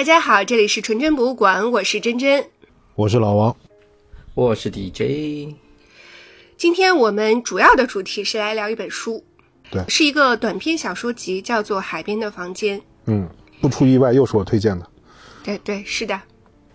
[0.00, 2.42] 大家好，这里是纯真博物馆，我是真真，
[2.94, 3.54] 我是老王，
[4.32, 5.54] 我是 DJ。
[6.56, 9.22] 今天我们主要的主题是来聊一本书，
[9.70, 12.80] 对，是一个短篇小说集，叫做《海边的房间》。
[13.08, 13.28] 嗯，
[13.60, 14.90] 不出意外，又是我推荐的。
[15.44, 16.18] 对对，是的。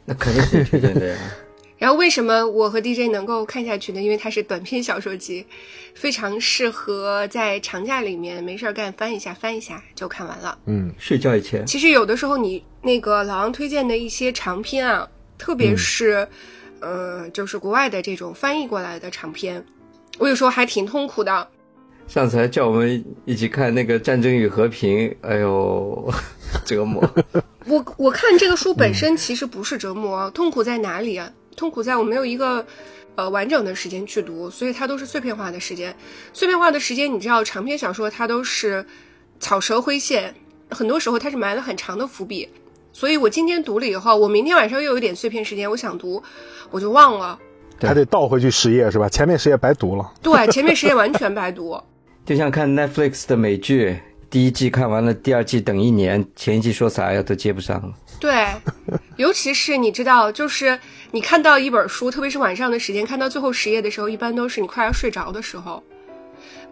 [0.06, 1.18] 那肯定是推荐的呀。
[1.78, 4.02] 然后为什么我和 DJ 能够看下去呢？
[4.02, 5.46] 因为它是短篇小说集，
[5.94, 10.58] 非常适合在长假里面没事儿干翻一下翻一下就看完了。
[10.68, 11.66] 嗯，睡觉以前。
[11.66, 15.06] 其实有的时候你那个老王推荐的一些长篇啊，
[15.38, 16.26] 特别是，
[16.80, 19.64] 呃，就是国外的这种翻译过来的长篇，
[20.18, 21.50] 我有时候还挺痛苦的。
[22.08, 26.14] 上次还叫我们一起看那个《战争与和平》，哎呦，
[26.64, 27.04] 折磨。
[27.66, 31.30] 我我看这个书本身其实不是折磨，痛苦在哪里啊？
[31.56, 32.66] 痛苦在我没有一个，
[33.16, 35.96] 呃，完整的时间去读，所以它都是碎片化的时间。
[36.34, 38.86] 碎片化的时间，你知道，长篇小说它都是
[39.40, 40.36] 草蛇灰线，
[40.70, 42.50] 很多时候它是埋了很长的伏笔。
[42.92, 46.22] 所以我今天读了以后，我明天晚上又有一点碎片时间，我想读，
[46.72, 47.38] 我就忘了，
[47.82, 49.10] 还得倒回去十页是吧？
[49.10, 50.14] 前面十页白读了。
[50.22, 51.78] 对，前面十页完全白读。
[52.26, 54.00] 就像看 Netflix 的美剧，
[54.36, 57.82] 第一季看完了，第二季等一年，前一季说啥呀都接不上。
[58.20, 58.46] 对，
[59.16, 60.78] 尤其是你知道，就是
[61.12, 65.82] 你看到一本书，特别是晚上的时间，看到最后十页的时候，一般都是你快要睡着的时候，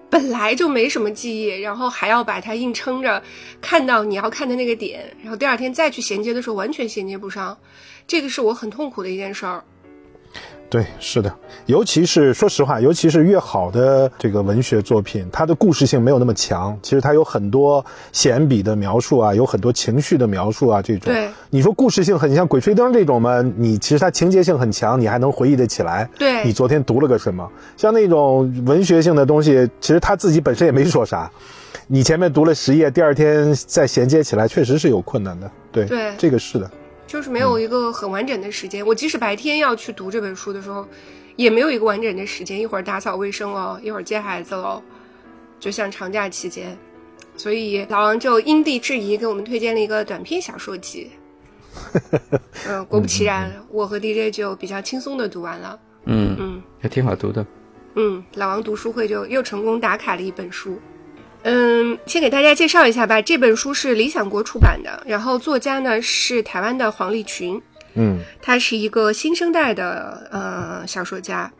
[0.09, 3.23] 本来就没什么记忆，然后还要把它硬撑着
[3.61, 7.57] 看到你要看的那个点，然后第二天再去衔接的时候，完全衔接不上，
[8.05, 9.63] 这个是我很痛苦的一件事儿。
[10.73, 11.31] 对，是的，
[11.67, 16.75] 尤其是说实话，尤其是越好的这个文学作品，它的故事性没有那么强。
[16.81, 21.13] 其实它有很多闲笔的描述啊，有很多情绪的描述啊，这种。
[21.13, 21.29] 对。
[21.51, 23.39] 你说故事性很像《鬼吹灯》这种吗？
[23.55, 26.09] 你其实它情节性很强，你还能回忆得起来。
[26.17, 26.43] 对。
[26.43, 27.47] 你昨天读了个什么？
[27.77, 31.29] 像那种文学性的东西，其实他自己本身也没说啥，
[31.85, 35.51] 你前面读了十页，第二天再衔接起来，确实是有困难的。
[35.71, 35.85] 对。
[35.85, 36.13] 对。
[36.17, 36.67] 这个是的。
[37.05, 40.87] 就是没有一个很完整的时间，我即使白天要去读这本书的时候，
[41.35, 42.59] 也没有一个完整的时间。
[42.59, 44.81] 一会儿打扫卫生哦，一会儿接孩子喽，
[45.59, 46.77] 就像长假期间，
[47.37, 51.11] 所以老王就因地制宜给我们推荐了一个短篇小说集。
[52.67, 55.79] 嗯，果不其然，我和 DJ 就比较轻松的读完了。
[56.05, 57.45] 嗯嗯，还挺好读的。
[57.95, 60.79] 嗯，老王读书会就又成功打卡了一本书。
[61.45, 63.21] 嗯，先给大家介绍一下吧。
[63.21, 67.61] 这本书是理想国出版的，然后作家呢是台湾的黄立群，
[67.95, 71.51] 嗯，他是一个新生代的呃小说家，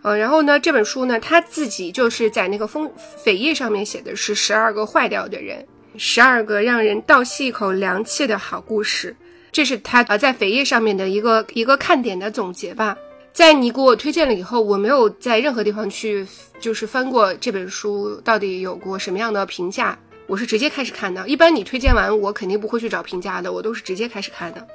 [0.00, 2.90] 呃，然后呢这本书呢他自己就是在那个封
[3.22, 5.66] 扉页上面写的是十二个坏掉的人，
[5.98, 9.14] 十二个让人倒吸一口凉气的好故事，
[9.52, 12.96] 这是他呃在扉页上面的一个一个看点的总结吧。
[13.32, 16.26] 在你给我推荐了以后，我没有在任何地方去
[16.60, 21.26] 就是翻过这本书到底有过什么样的评价，我是直接开始看的。
[21.26, 24.66] 一般你推荐完，我肯定不会去找评价的，我都是直接开始看的。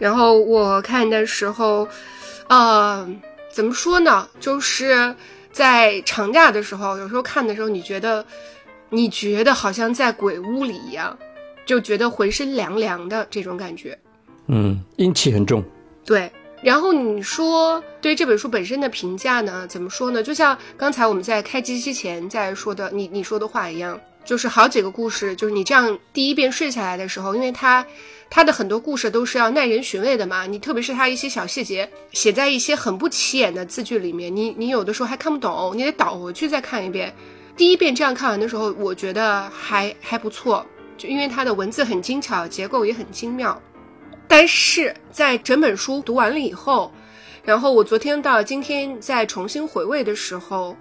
[0.00, 1.86] 然后我看的时候，
[2.48, 3.08] 呃，
[3.52, 4.28] 怎么说呢？
[4.40, 5.14] 就是
[5.52, 8.26] 在长假的时候，有时候看的时候，你觉得
[8.90, 11.16] 你觉得好像在鬼屋里一样，
[11.64, 13.96] 就觉得浑身凉凉的这种感觉。
[14.48, 15.62] 嗯，阴气很重。
[16.04, 16.28] 对。
[16.62, 19.66] 然后你说对这本书本身的评价呢？
[19.66, 20.22] 怎么说呢？
[20.22, 27.84] 就像刚才我们在开机之前在说的，你你说的话一样，就是好几个故事，就是你这样第一遍睡下来的时候，因为它
[28.30, 37.12] 它的很多故事都是要耐人寻味的嘛，你特别是它一些小细节写在一些很不起眼的字句里面，你你有的时候还看不懂，你得倒回去再看一遍。
[37.56, 40.64] 第一遍这样看完的时候，我觉得还还不错，
[40.96, 43.60] 就因为它的文字很精巧，结构也很精妙。
[44.32, 46.90] 但是在整本书读完了以后，
[47.44, 50.74] 然后我昨天到今天再重新回味的时候，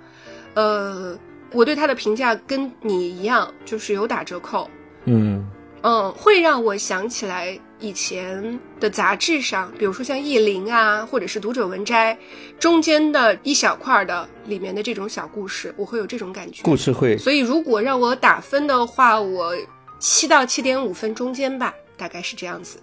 [0.53, 1.19] 呃，
[1.51, 4.69] 我对他的评价跟你一样，就是有打折扣。
[5.03, 5.45] 嗯
[5.81, 12.15] 嗯，会让我想起来以前的杂志上，比如说像《意林》啊，或者是《读者文摘》，
[12.57, 16.63] 中间的一小块的里面的这种小故事，我会有这种感觉。
[16.63, 17.17] 故事会。
[17.17, 19.53] 所以如果让我打分的话，我
[19.99, 22.79] 七到七点五分中间吧，大概是这样子。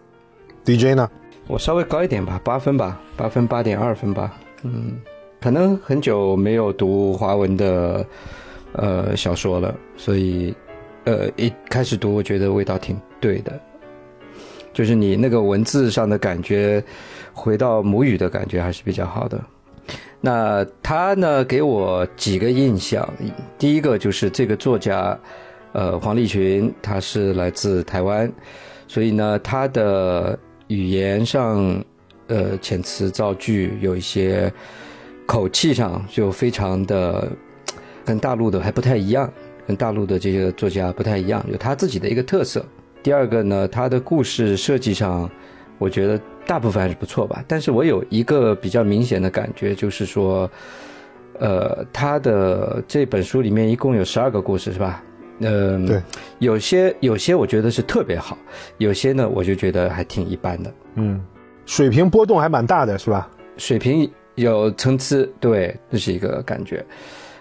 [0.64, 1.10] DJ 呢？
[1.46, 4.38] 我稍微高一点吧，八分吧，八分八点二分吧。
[4.64, 5.00] 嗯，
[5.40, 8.04] 可能很久没有读华文的
[8.72, 10.54] 呃小说了，所以
[11.04, 13.58] 呃一开始读，我觉得味道挺对的，
[14.74, 16.84] 就是你那个文字上的感觉，
[17.32, 19.40] 回到母语的感觉还是比较好的。
[20.20, 23.08] 那他呢，给我几个印象，
[23.56, 25.18] 第一个就是这个作家，
[25.72, 28.30] 呃，黄立群，他是来自台湾，
[28.86, 30.38] 所以呢，他的。
[30.68, 31.84] 语言上，
[32.28, 34.52] 呃，遣词造句有一些
[35.26, 37.30] 口气上就非常的
[38.04, 39.30] 跟大陆的还不太一样，
[39.66, 42.64] 跟大陆的这些作家不太一样，有他自己的一个特色。
[43.02, 45.30] 第二个呢，他的故事设计上，
[45.78, 47.42] 我觉得大部分还是不错吧。
[47.48, 50.50] 但是我有一个比较明显的感觉，就是说，
[51.38, 55.02] 呃，他的这本书里面一共有十二个故事，是吧？
[55.40, 56.02] 嗯，对，
[56.38, 58.36] 有些有些我觉得是特别好，
[58.78, 60.74] 有些呢我就觉得还挺一般的。
[60.96, 61.24] 嗯，
[61.64, 63.30] 水平波动还蛮大的，是吧？
[63.56, 66.84] 水平有层次，对，这是一个感觉。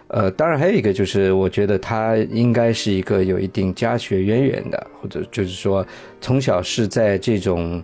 [0.10, 5.86] 呃，当然还有一个就是，我觉得他应该是一个有一定家学渊源的，或者就是说
[6.22, 7.84] 从小是在这种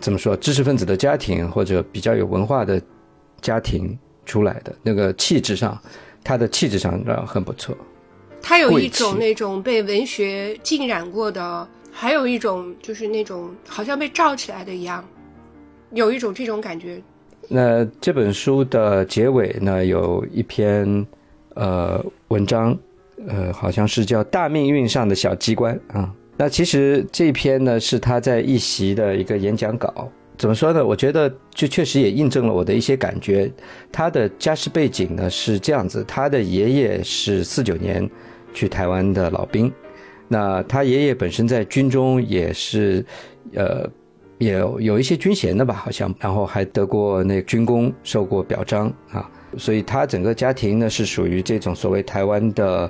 [0.00, 2.80] 怎么说知识分子的家庭或者比较有文化的
[3.42, 5.78] 家庭出来的，那个气质上，
[6.24, 7.76] 他的气质上很不错。
[8.42, 15.04] 他有一种那种被文学浸染过的，还有一种就是那种好像被罩起来的一样，
[15.92, 17.00] 有一种这种感觉。
[17.48, 21.06] 那这本书的结尾呢，有一篇。
[21.56, 22.78] 呃，文章，
[23.26, 26.14] 呃，好像是叫《大命运上的小机关》啊。
[26.36, 30.10] 那其实这篇呢是他在一席的一个演讲稿。
[30.38, 30.86] 怎么说呢？
[30.86, 33.50] 我觉得就确实也印证了我的一些感觉。
[33.90, 38.08] 他的家世背景呢是这样子：他的爷爷是四九年
[38.52, 39.72] 去台湾的老兵，
[40.28, 43.04] 那他爷爷本身在军中也是，
[43.54, 43.88] 呃，
[44.38, 49.28] 也有一些军衔的吧，好像，然后还得过那军功，受过表彰啊。
[49.56, 52.88] 所以他整个家庭呢是属于这种所谓台湾的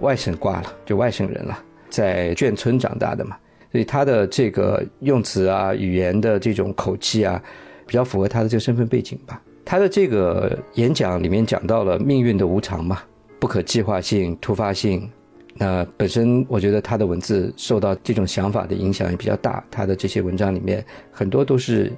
[0.00, 1.58] 外省挂了，就外省人了，
[1.90, 3.36] 在眷村长大的嘛。
[3.70, 7.42] 所以他的这个用词啊、语言的这种口气啊，
[7.86, 9.38] 比较符合他的这个身份背景吧。
[9.66, 13.02] 他的这个演讲里面讲到了命运的无常嘛，
[13.38, 15.08] 不可计划性、突发性。
[15.54, 21.92] 那本身我觉得他的文字受到这种想法的影响也比较大，他的这些文章里面很多都是。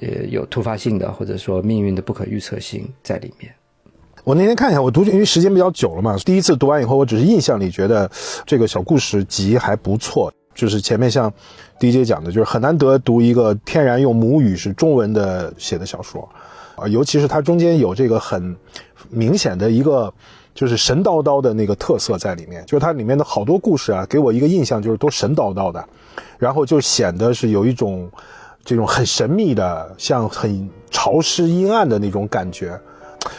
[0.00, 3.50] 呃有突发性的，或者说命运的不可预测性在里面。
[4.22, 8.08] 我那天看一下，我读因为时间比较久了嘛，第一次读完以后，我只是印象里觉得
[8.44, 10.30] 这个小故事集还不错。
[10.54, 11.32] 就是前面像
[11.80, 16.28] DJ 讲的，就是很难得读一个天然用母语是中文的写的小说，
[16.76, 18.54] 啊，尤其是它中间有这个很
[19.08, 20.12] 明显的一个
[20.58, 25.88] 就是神叨叨的那个特色在里面，就是它里面的好多故事啊，给我一个印象就是都神叨叨的，
[26.36, 28.10] 然后就显得是有一种。
[28.64, 32.78] 这种很神秘的，像很潮湿阴暗的那种感觉，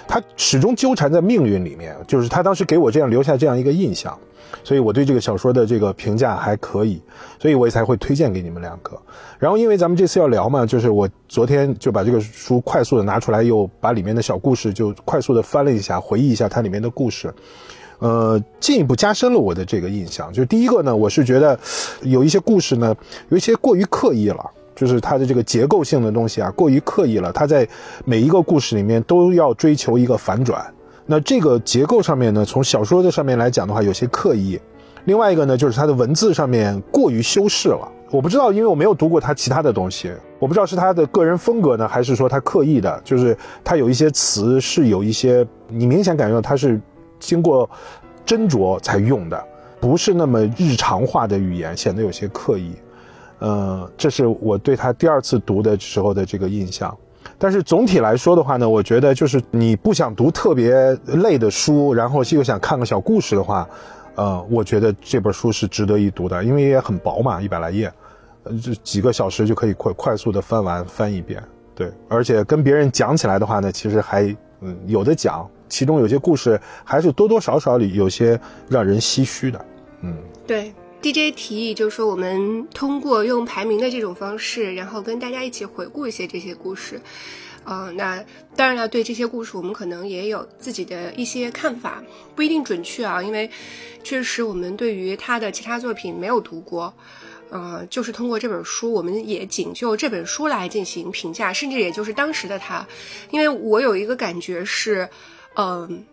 [0.07, 1.95] 他始终纠缠在命运里面。
[2.07, 4.17] 就是他当时给我这样留下这样一个印象，
[4.63, 7.01] 所以我对这个小说的这个评价还可以，
[7.39, 8.99] 所以我也才会推荐给你们两个。
[9.37, 17.33] 然后因为咱们这次要聊嘛，就是我昨天就把这个书快速的拿出来，又把里面的小故事就快速的翻了一下，回忆一下它里面的故事，
[17.99, 20.31] 呃，进一步加深了我的这个印象。
[20.33, 21.57] 就是第一个呢，我是觉得
[22.01, 22.95] 有一些故事呢，
[23.29, 24.51] 有一些过于刻意了。
[24.79, 27.33] 就是它的这个结构性的东西啊，过于刻意了。
[27.33, 27.67] 它在
[28.05, 30.65] 每一个故事里面都要追求一个反转。
[31.05, 34.57] 那这个结构上面呢，从小说的上面来讲的话，有些刻意。
[35.03, 37.91] 另外一个呢，就是它的文字上面过于修饰了。
[38.09, 43.01] 我不知道，因为我没有读过他其他的东西，我不知道是他的个人风格呢，还是说他刻意的。
[43.03, 46.79] 就是他有一些词是有一些，你明显感觉到他是
[47.19, 47.69] 经过
[48.25, 49.43] 斟酌才用的，
[49.81, 52.71] 不是那么日常化的语言，显得有些刻意。
[53.39, 56.95] 呃，这是我对他第二次读的时候的这个印象，
[57.37, 60.73] 但是总体来说的话呢，我觉得就是你不想读特别
[61.05, 63.67] 累的书，然后又想看个小故事的话，
[64.15, 67.91] 呃，我觉得这本书是值得一读的，因为也很薄嘛，一百来页，
[68.43, 71.41] 呃，这几个小时就可以快快速的翻完翻一遍，
[71.73, 74.23] 对，而且跟别人讲起来的话呢，其实还
[74.59, 78.37] 嗯有的讲，其中有些故事还是多多少少里有些
[78.67, 79.65] 让人唏嘘的，
[80.01, 80.13] 嗯，
[80.45, 80.73] 对。
[81.01, 86.99] DJ 提议就是说，我们通过用排名的这种方式，然后跟大家一起回顾一些这些故事。
[87.63, 88.23] 呃，那
[88.55, 92.03] 当然了，对这些故事，我们可能也有自己的一些看法，
[92.35, 93.49] 不一定准确啊，因为
[94.03, 96.93] 确实我们对于他的其他作品没有读过。
[97.49, 102.85] 呃，就是通过这本书，我们也仅就这本书来进行评价，甚至也就是当时的他，
[103.31, 105.07] 因为我有一个感觉是，
[105.55, 106.03] 嗯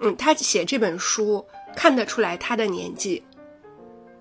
[0.00, 1.44] 嗯，他写这本书
[1.76, 3.22] 看得出来他的年纪。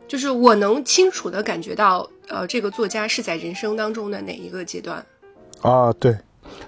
[0.07, 5.03] 就是我能清楚的感觉到，呃，这个作家是在人生当中的哪一个阶段？
[5.62, 6.15] 啊，对，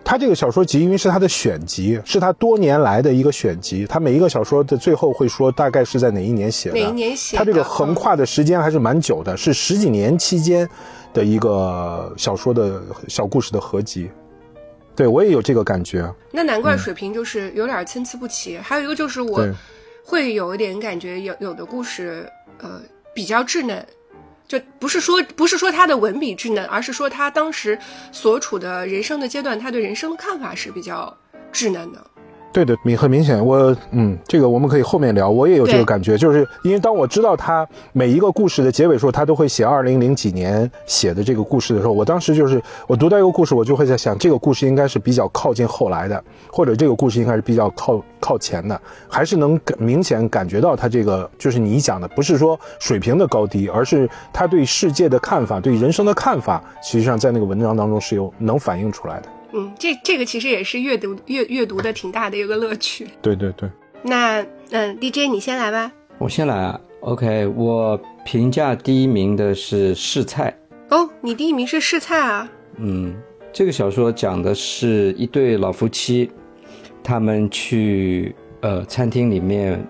[0.03, 7.39] 他这个小说集因为是他的选集，是他多年来的一个选集，他每一个小说的最后会说大概是在哪一年写的，哪一年写的？
[7.39, 10.67] 他这个横跨的时间还是蛮久的，是十几年期间
[11.13, 14.09] 的一个小说的小故事的合集。
[14.95, 16.11] 对我也有这个感觉。
[16.31, 18.57] 那难怪水平就是有点参差不齐。
[18.57, 19.47] 还有一个就是我
[20.03, 22.27] 会有一点感觉，有有的故事，
[22.57, 22.81] 呃。
[23.17, 23.83] 比较稚嫩，
[24.47, 27.75] 就不是说不是说他的文笔稚嫩，而是说他当时
[28.11, 31.17] 所处的人生的阶段，他对人生的看法是比较
[31.51, 32.11] 稚嫩的。
[32.57, 35.29] 对的，明很明显，我嗯，这个我们可以后面聊。
[35.29, 59.29] 我也有这个感觉，就是因为当我知道他每一个故事的结尾时候，他都会写二零零几年写的这个故事的时候，我当时就是我读到一个故事，我就会在想，这个故事应该是比较靠近后来的，或者这个故事应该是比较靠靠前的，还是能明显感觉到他这个就是你讲的，不是说水平的高低，而是他对世界的看法、对人生的看法，实际上在那个文章当中是有能反映出来的。
[59.53, 63.07] 嗯，这这个其实也是阅读阅阅读的挺大的一个乐趣。
[63.21, 63.69] 对对对。
[64.03, 65.91] 那嗯，DJ 你先来吧。
[66.17, 70.55] 我先来啊，OK，我评价第一名的是试菜。
[70.89, 72.49] 哦，你第一名是试菜啊？
[72.77, 73.15] 嗯，
[73.51, 76.29] 这个小说讲的是一对老夫妻，
[77.03, 79.83] 他们去呃餐厅里面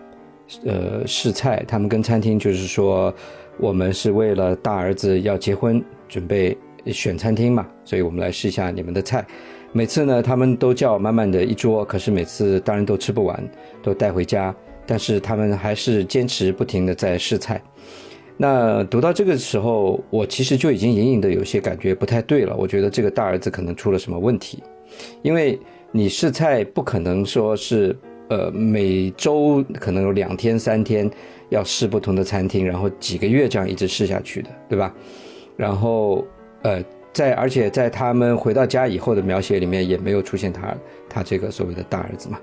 [0.65, 3.13] 呃试菜，他们跟餐厅就是说，
[3.57, 6.57] 我们是为了大儿子要结婚，准备
[6.91, 9.25] 选餐厅嘛，所以我们来试一下你们的菜。
[9.74, 13.50] 每次呢，他们都叫满满的一桌，可是每次当然都吃不完，
[13.84, 14.56] 都带回家。
[14.86, 17.62] 但是他们还是坚持不停的在试菜。
[18.38, 22.56] 那读到这个时候，我其实就已经隐隐的有些感觉不太对了。
[22.56, 24.63] 我觉得这个大儿子可能出了什么问题，
[25.22, 25.60] 因为
[25.91, 27.94] 你试菜不可能说是
[28.29, 31.12] 呃每周可能有两天三天
[31.50, 34.94] 要试不同的餐厅，然后几个月这样一直试下去的，对吧？
[35.58, 36.25] 然后
[36.67, 36.83] 呃。
[37.13, 40.77] 在而且在他们回到家以后的描写里面也没有出现他
[41.09, 42.39] 他这个所谓的大儿子嘛，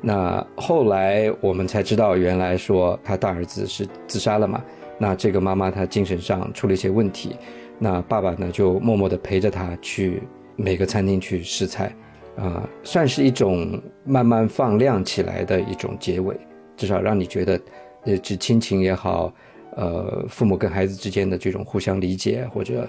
[0.00, 4.60] 那后来我们才知道原来说他大儿子是自杀了嘛，
[4.98, 7.36] 那这个妈妈她精神上出了一些问题，
[7.78, 10.20] 那爸爸呢就默默地陪着她去
[10.56, 11.94] 每个餐厅去试菜，
[12.34, 16.36] 啊、算是一种慢慢放亮起来的一种结尾，
[16.76, 17.60] 至少让你觉得，
[18.04, 19.32] 呃，这亲情也好，
[19.76, 22.88] 呃，父母跟孩子之间的这种互相理解或者。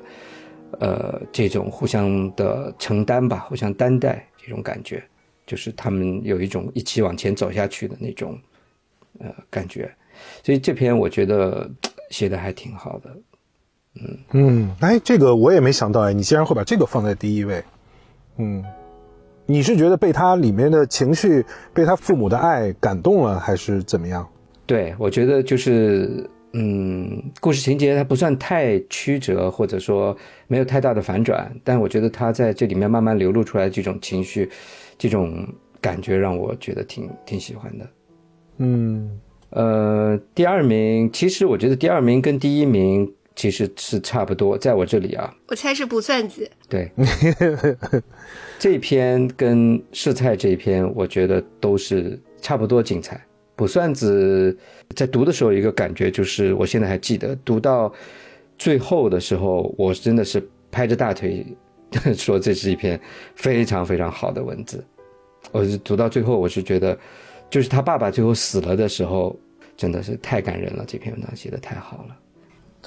[0.79, 5.03] 呃，这种互相的承担吧，互相担待这种感觉，
[5.45, 8.37] 就是他们有一种一起往前走下去的那种
[9.19, 9.91] 呃感觉，
[10.43, 11.69] 所以这篇我觉得
[12.09, 13.17] 写的还挺好的。
[13.95, 17.61] 嗯嗯，哎，这个我也没想到，哎，你竟然会把这个放在第一位。
[18.37, 18.63] 嗯，
[19.45, 24.25] 你是觉得被他里面的情绪，被他父母的爱感动了，还是怎么样？
[24.65, 34.49] 对，我觉得就是，嗯，故事情节它不算太曲折，或者说没有太大的反转，但我觉得他在这里面慢慢流露出来这种情绪，
[34.97, 35.47] 这种
[35.79, 37.87] 感觉让我觉得挺挺喜欢的。
[38.57, 39.19] 嗯
[39.51, 46.49] 呃，第二名，其实我觉得第二名跟第一名其实是差不多，在我这里啊，我猜是卜算子。
[46.67, 46.91] 对，
[48.57, 53.23] 这篇跟试菜这一篇，我觉得都是差不多精彩。
[53.59, 54.57] 卜算子
[54.95, 57.93] 在读的时候，一个感觉就是，我现在还记得，读到
[58.57, 61.45] 最后的时候，我真的是拍着大腿
[62.15, 62.97] 说这是一篇
[63.35, 64.81] 非常非常好的文字。
[65.51, 66.97] 我是读到最后，我是觉得，
[67.49, 69.37] 就是他爸爸最后死了的时候，
[69.75, 70.85] 真的是太感人了。
[70.87, 72.17] 这篇文章写的太好了。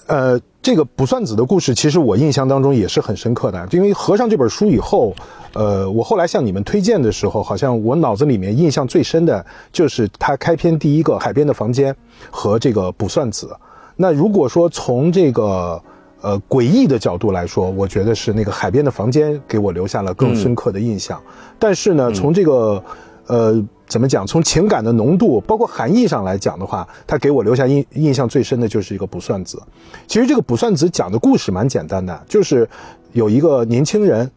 [0.07, 3.69] 呃，这个卜算子的故事，其实我印象当中也是很深刻的。
[3.71, 5.15] 因为合上这本书以后，
[5.55, 11.95] 呃，我后来向你们推荐的时候，好像我脑子里面印象最深的就是他开篇第一个海边的房间
[12.31, 13.55] 和这个卜算子。
[13.97, 15.81] 那如果说从这个
[16.21, 21.21] 呃诡异的角度来说，我觉得是那个海边的房间给我留下了更深刻的印象。
[21.59, 22.83] 但是呢，从这个
[23.27, 23.65] 呃。
[23.89, 24.27] 怎么讲？
[24.27, 29.63] 从情感的浓度，包括含义上来讲的话，他给我留下印印象最深的就是一个卜算子。
[30.07, 32.67] 其实这个卜算子讲的故事蛮简单的，就是
[33.13, 34.31] 有一个年轻人，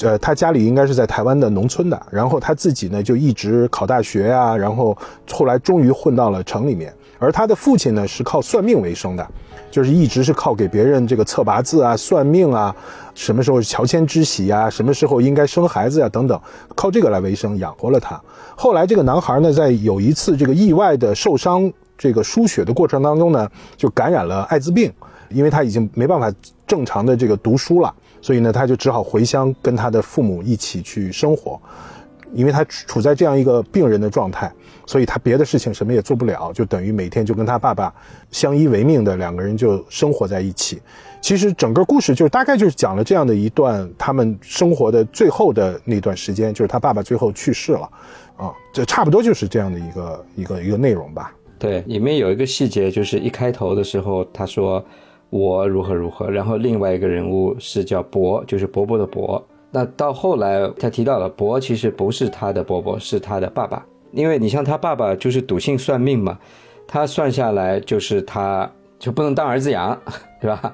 [0.00, 4.96] 呃，他家里应该是在台湾的农村的，然后他自己呢就一直考大学呀、然后
[5.30, 6.90] 后来终于混到了城里面。
[7.18, 9.26] 而他的父亲呢是靠算命为生的，
[9.70, 12.74] 就是一直是靠给别人这个测八字啊、算命啊，
[13.14, 16.40] 什么时候乔迁之喜啊、什么时候应该生孩子呀、等等，
[16.74, 18.20] 靠这个来为生，养活了他。
[18.56, 24.92] 后来这个男孩呢，在有一次这个意外的受伤，这个输血的过程当中呢，就感染了艾滋病，
[25.30, 26.32] 因为他已经没办法
[26.66, 31.60] 正常的这个读书了，所以呢，他就只好回乡跟他的父母一起去生活。
[32.34, 34.52] 因为他处在这样一个病人的状态，
[34.86, 37.94] 所以他别的事情什么也做不了，就等于每天就跟他爸爸
[38.30, 40.80] 相依为命的两个人就生活在一起。
[41.20, 47.88] 其实整个故事就是大概就是讲了这样的一段他们生活的最后的那段时间，就是他爸爸最后去世了，
[48.36, 51.34] 啊，这差不多就是这样的一个一个一个内容吧。
[51.58, 54.84] 对，里面有一个细节，就是一开头的时候，他说
[55.30, 59.42] 我如何如何，然后另外一个人物是叫伯，就是伯伯的伯。
[59.74, 63.84] 那到后来，他提到了伯其实不是他的伯伯，是他的爸爸。
[64.12, 66.38] 因为你像他爸爸就是笃信算命嘛，
[66.86, 70.00] 他算下来就是他就不能当儿子养，
[70.40, 70.72] 对吧？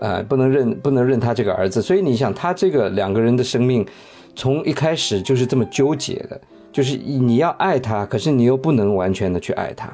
[0.00, 1.82] 呃，不能认不能认他这个儿子。
[1.82, 3.86] 所以你想，他这个两个人的生命
[4.34, 6.40] 从一开始就是这么纠结的，
[6.72, 9.92] 就是你要爱他，可是你又不能完全的去爱他，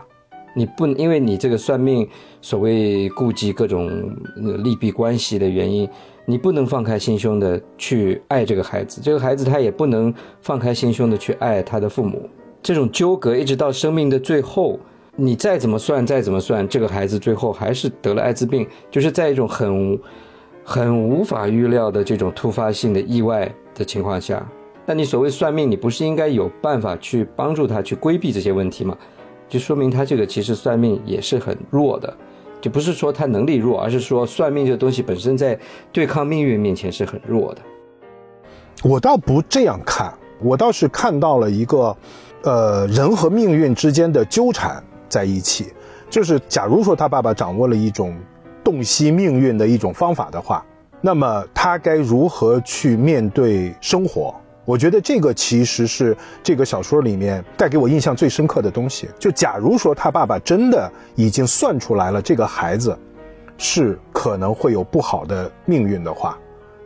[0.55, 2.09] 你不因为你这个算命
[2.41, 4.17] 所谓顾及各种
[4.63, 5.89] 利弊关系的原因，
[6.25, 12.29] 你不能放开心胸的去爱这个孩子，这个孩子他也不能放开心胸的去爱他的父母，
[12.63, 14.79] 这种纠葛一直到生命的最后，
[15.17, 19.99] 你再怎么算再怎么算，这个孩子最后还是得了艾滋病，就是在一种很。
[20.67, 24.43] 很无法预料的这种突发性的意外的情况下，
[24.87, 28.97] 那你所谓算命，你不是应该有办法去帮助他去规避这些问题吗？
[29.49, 32.17] 就说明他这个其实算命也是很弱的，
[32.61, 35.59] 就不是说他能力弱，而是说算命这个东西本身在
[35.93, 37.61] 对抗命运面前是很弱的。
[38.83, 41.97] 我倒不这样看，我倒是看到了一个，
[42.43, 45.73] 呃，人和命运之间的纠缠在一起。
[46.11, 48.17] 就是假如说他爸爸掌握了一种。
[48.65, 50.65] 洞悉命运的一种方法的话，
[51.03, 54.35] 那么他该如何去面对生活？
[54.65, 59.09] 我觉得这个其实是这个小说里面带给我印象最深刻的东西。
[59.19, 62.97] 就假如说他爸爸真的已经算出来了这个孩子
[63.59, 66.39] 是可能会有不好的命运的话，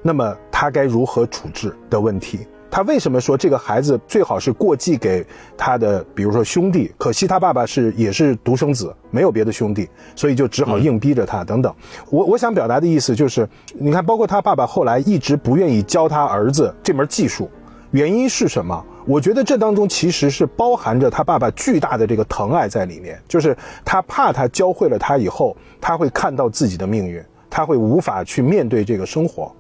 [0.03, 2.41] 那么他该如何处置的问题？
[2.71, 5.25] 他为什么说这个孩子最好是过继给
[5.57, 6.93] 他的，比如说兄弟？
[6.99, 11.75] 可惜他爸爸是也是独生子，没有别的兄弟，所以就只好硬逼着他等等。
[12.11, 17.51] 我我想表达的意思就是，你看，包括他爸爸后来一直不愿意教他儿子这门技术，
[17.91, 18.85] 原因是什么？
[19.07, 29.51] 我觉得这当中其实是包含着他爸爸巨大的这个疼爱在里面，就是他怕他教会了他以后，他会看到自己的命运，他会无法去面对这个生活。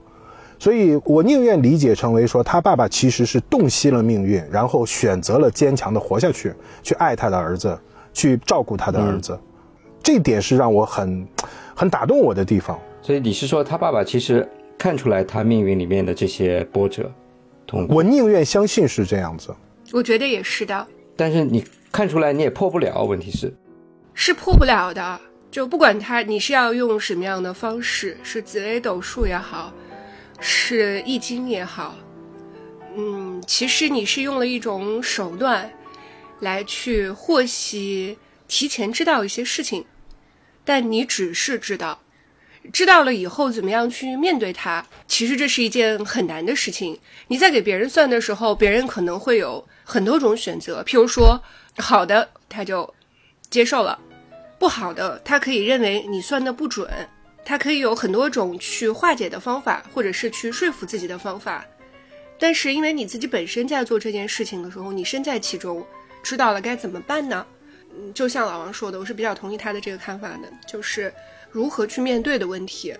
[0.58, 7.78] 所以我宁愿理解成为说，他爸爸其实是洞悉了命运，然后选择了坚强的活下去，去爱他的儿子，
[8.12, 9.38] 去照顾他的儿子，
[10.02, 11.26] 这点是让我很，
[11.74, 12.78] 很打动我的地方。
[13.00, 17.10] 所以你是说，他爸爸其实看出来他命运里面的这些波折，
[17.88, 19.54] 我宁愿相信是这样子。
[19.92, 20.86] 我觉得也是的。
[21.16, 23.04] 但是你看出来，你也破不了。
[23.04, 23.52] 问题是，
[24.14, 25.20] 是破不了的。
[25.50, 29.72] 就不管他，你是要用什么样的方式，是紫微斗数也好。
[30.40, 31.96] 是易经也好，
[32.96, 35.68] 嗯，其实你是用了一种手段，
[36.38, 39.84] 来去获悉、提前知道一些事情，
[40.64, 41.98] 但你只是知道，
[42.72, 46.98] 知道了以后怎么样去面对它，其实这是一件很难的事情。
[47.28, 51.42] 你在给别人算的时候，别人可能会有很多种选择，譬如说
[51.78, 52.92] 好的他就
[53.50, 53.98] 接受了，
[54.58, 56.88] 不好的他可以认为你算的不准。
[57.44, 61.64] 他可以有很多种去化解的方法，或者是去说服自己的方法，
[62.38, 65.82] 但是因为你自己本身在做这件事情的时候，你身在其中，
[66.22, 67.46] 知道了该怎么办呢？
[67.98, 71.10] 嗯，就像老王说的，我是比较同意他的这个看法的，就是
[71.50, 72.94] 如何去面对的问题。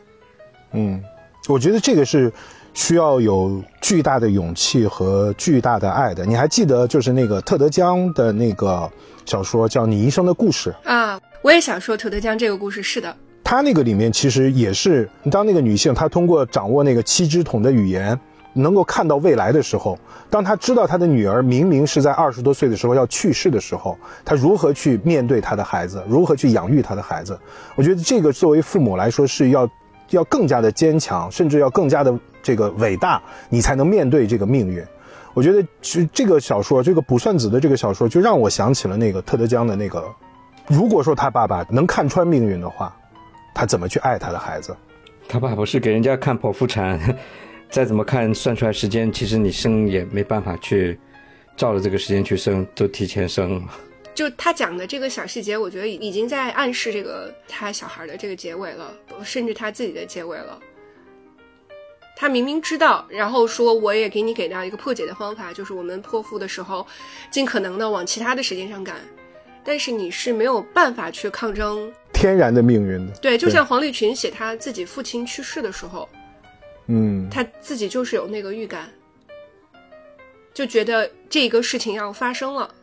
[0.72, 1.02] 嗯，
[1.48, 2.32] 我觉得这个是
[2.74, 6.26] 需要有巨大的勇气和巨大的爱的。
[6.26, 8.90] 你还记得就是那个特德·江的那个
[9.24, 11.20] 小说叫《你一生的故事》啊？
[11.40, 13.16] 我也想说特德·江这个故事，是的。
[13.44, 18.18] 他那个里面其实也是，当那个女性她通过掌握那个七支筒的语言，
[18.58, 27.38] 能够看到未来的时候，当他知道他的女儿明明是在二十多岁的时候要去世的时候，他如何去面对他的孩子，如何去养育他的孩子？
[27.76, 29.68] 我觉得这个作为父母来说是要，
[30.10, 34.84] 要更加的坚强，甚至要更加的这个伟大，你才能面对这个命运。
[35.34, 40.04] 我觉得其实这个小说，这个卜算子的这个小说，就让我想起了那个特德·江的那个，
[40.66, 42.94] 如果说他爸爸能看穿命运的话。
[43.54, 44.76] 他怎么去爱他的孩子？
[45.28, 46.96] 他爸不是给人家看剖腹产，
[47.70, 50.98] 再怎么看算出来时间，其实你生也没办法去
[51.56, 53.62] 照着这个时间去生，都提前生。
[54.14, 60.58] 就他讲的这个小细节，我觉得已经在暗示这个他小孩的这个结尾了，甚至他自己的结尾了。
[62.16, 66.84] 他明明知道，然后说我也给你给到一个破解的方法，就是我们剖腹的时候，
[67.30, 68.96] 尽可能的往其他的时间上赶。
[69.62, 73.12] 但是你是没有办法去抗争天然的命运的。
[73.18, 76.08] 对，就像黄立群写他自己父亲去世的时候，
[76.88, 78.88] 嗯，他自己就是有那个预感，
[80.52, 82.74] 就觉得这个事情要发生了，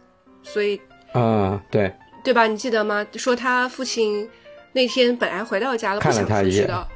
[0.43, 0.79] 所以
[1.13, 2.47] 啊，对，对吧？
[2.47, 3.05] 你记得吗？
[3.15, 4.29] 说他父亲
[4.73, 6.87] 那天本来回到家了，不想出去的，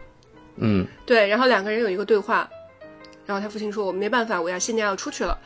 [0.57, 2.49] 嗯，对，然后两个人有一个对话，
[3.25, 5.37] 然后他父亲说：“我没办法，我要现在要出去了。”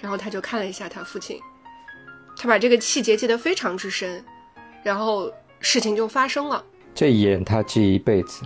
[0.00, 1.38] 然后他就看了一下他父亲。
[2.36, 4.24] 他把这个细节记得非常之深，
[4.82, 6.64] 然后事情就发生了。
[6.94, 8.42] 这一眼他记一辈子。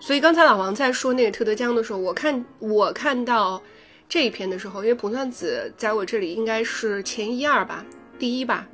[0.00, 3.62] 所以刚才老王在说那个特德·江的时候，我看我看到
[4.08, 7.84] 这一篇的时候，因为卜算子在我这里应该是前一二吧，
[8.18, 8.66] 第一吧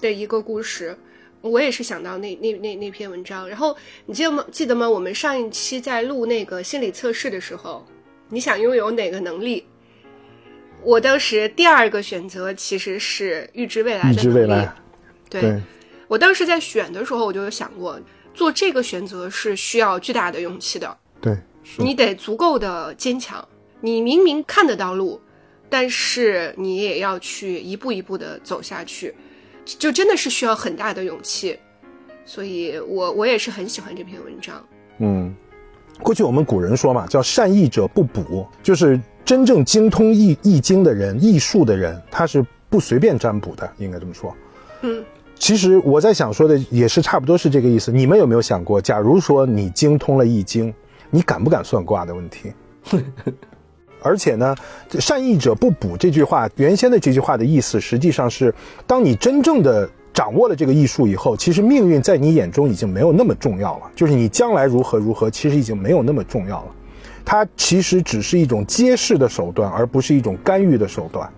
[0.00, 0.96] 的一个故事，
[1.40, 3.48] 我也是想到那那那那篇文章。
[3.48, 4.44] 然后你记得吗？
[4.50, 4.88] 记得吗？
[4.88, 7.84] 我们上一期在录那个心理测试的时候，
[8.28, 9.66] 你想拥有哪个能力？
[10.82, 14.74] 我当时第二个选择其实是预知未来的预知未来，
[15.28, 15.60] 对对，
[16.08, 18.00] 我当时在选的时候，我就有想过，
[18.34, 20.96] 做这个选择是需要巨大的勇气的。
[21.20, 23.46] 对，是你得足够的坚强。
[23.80, 25.20] 你明明看得到路，
[25.68, 29.14] 但是你也要去一步一步的走下去，
[29.64, 31.58] 就真的是需要很大的勇气。
[32.26, 34.64] 所以我我也是很喜欢这篇文章。
[34.98, 35.34] 嗯，
[36.02, 44.36] 过去我们古人说嘛，叫善易者不卜，就是真正精通易易经的人、易术的人，他是不随便占卜的，应该这么说。
[44.82, 45.02] 嗯，
[45.40, 47.90] 其实我在想说的也是差不多是这个意思。
[47.90, 50.72] 你们有没有想过，假如说你精通了易经，
[51.08, 52.52] 你敢不敢算卦的问题？
[54.02, 54.54] 而且呢，
[54.98, 58.54] 善易者不卜这句话，原先的这句话的意思，实际上是，
[58.86, 66.68] 当你真正的掌握了这个艺术以后，其实命运在你眼中已经没有那么重要了，就是你将来如何如何，其实已经没有那么重要了。
[67.24, 71.30] 它其实只是一种揭示的手段，而不是一种干预的手段。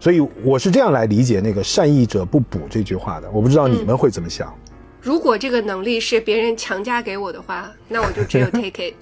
[0.00, 3.30] 所以我是这样来理解那个“善意者不补”这句话的。
[3.30, 4.56] 我不知道你们会怎么想。
[5.00, 8.94] 如果这个能力是别人强加给我的话，那我就只有 take it。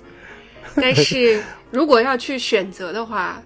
[0.75, 3.43] 但是如果要去选择的话，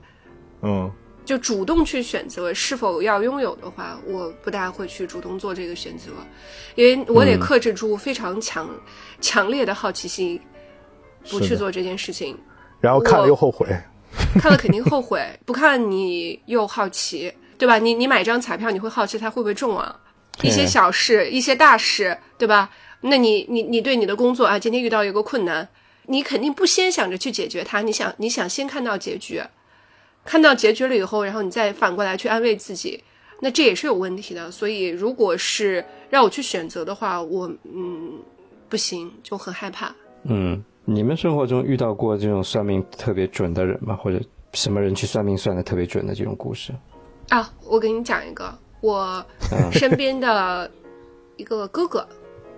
[0.63, 0.91] 嗯
[1.25, 6.11] 就主动去选择是否要拥有的话，我不大会去主动做这个选择，
[6.75, 8.69] 因为我得嗯克制住非常强、
[9.21, 10.41] 强烈的好奇心，
[11.31, 12.37] 不去做这件事情。
[12.81, 13.69] 然后看了又后悔。
[14.41, 17.79] 看了肯定后悔，不看你又好奇，对吧？
[17.79, 19.95] 你你买张彩票，你会好奇它会不会中啊？
[20.43, 22.71] 一些小事，一些大事，对吧？
[23.03, 25.69] 那你你你对你的工作啊，今天遇到一个困难，
[26.07, 29.43] 你肯定不先想着去解决它，你想你想先看到结局，
[30.25, 33.05] 看到结局了以后，然后你再反过来去安慰自己，
[33.41, 34.51] 那这也是有问题的。
[34.51, 38.19] 所以，如果是让我去选择的话，我嗯
[38.71, 39.95] 不行，就很害怕。
[40.25, 43.95] 嗯，你们生活中遇到过这种算命特别准的人吗？
[43.95, 44.19] 或者
[44.55, 46.73] 什么人去算命算的特别准的这种故事？
[47.31, 50.71] 啊，我给你讲一个，我嗯身边的
[51.37, 52.07] 一个哥哥，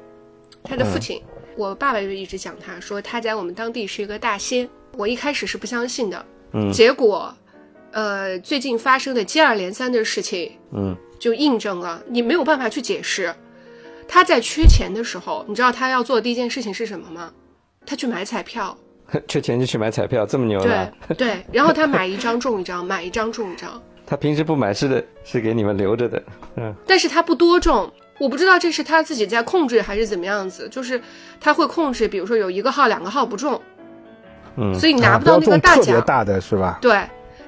[0.64, 1.22] 他的父亲，
[1.56, 4.68] 我爸爸就一直讲他说他在我们当地是一个大仙。
[4.98, 7.34] 我一开始是不相信的，嗯结果，
[7.92, 13.34] 呃，最近发生的接二连三的事情，嗯就印证了你没有办法去解释。
[14.06, 17.32] 他在缺钱的时候，你知道他要做的第一件事情是什么吗？
[17.86, 18.76] 他去买彩票，
[19.26, 21.14] 缺钱就去买彩票，这么牛对？
[21.14, 23.82] 对，然后他买一张中一张，买一张中一张。
[24.06, 26.22] 他平时不买是的，是给你们留着的。
[26.56, 31.00] 嗯但是他不多中，我不知道这是他自己在控制还是怎么样子，就是
[31.40, 33.60] 他会控制，比如说有一个号、两个号不中，
[34.56, 36.00] 嗯所以拿啊不到那个大奖。
[36.04, 36.78] 大的是吧？
[36.82, 37.00] 对，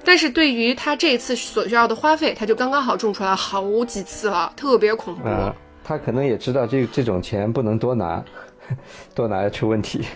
[0.04, 5.28] 但是对于他这次所需要的花费，他就刚刚好中出来好几次了，特别恐怖。
[5.28, 8.24] 啊，他可能也知道这这种钱不能多拿，
[9.14, 10.06] 多拿要出问题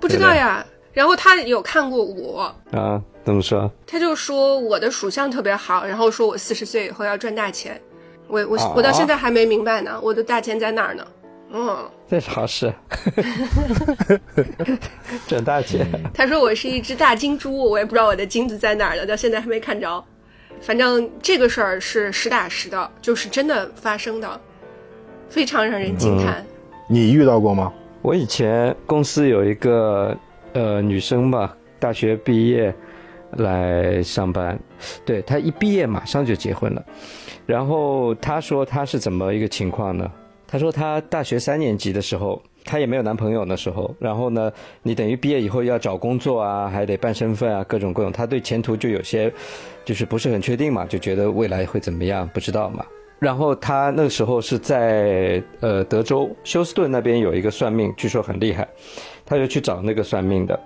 [0.00, 0.64] 不知道呀。
[0.94, 3.02] 然后他有看过我，啊。
[3.24, 3.70] 怎么说？
[3.86, 7.80] 他就说我的属相特别好，然后说我四十岁以后要赚大钱。
[8.28, 11.06] 我我啊我到现在还没明白呢，我的大钱在哪儿呢？
[11.56, 12.70] 嗯，这是好事，
[15.26, 15.86] 赚大钱。
[16.12, 20.04] 他说我是一只大金猪，我也不知道我的金子在哪儿呢，到现在还没看着。
[20.60, 24.40] 反正这个事儿是实打实的，就是真的发生的，
[25.30, 26.44] 非常让人惊叹。
[26.88, 27.72] 你遇到过吗？
[28.02, 30.14] 我以前公司有一个
[30.54, 32.74] 呃女生吧，大学毕业
[33.32, 34.58] 来上班，
[35.04, 36.84] 对她一毕业马上就结婚了。
[37.44, 40.10] 然后她说她是怎么一个情况呢？
[40.46, 43.94] 她说她大学三年级的时候，她也没有男朋友那时候。
[43.98, 44.50] 然后呢，
[44.82, 48.12] 你等于毕业以后要找工作啊，还得办身份啊，各种各种。
[48.12, 49.32] 她对前途就有些
[49.84, 52.86] 就是不是很确定嘛，就觉得未来会怎么样不知道嘛。
[53.20, 58.68] 然后他那个时候是在呃德州休斯顿那边有一个算命，据说很厉害，
[59.24, 60.58] 他就去找那个算命的，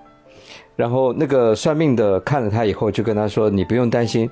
[0.75, 4.29] 然后那个算命的看了他以后就跟他说：“你不用担心，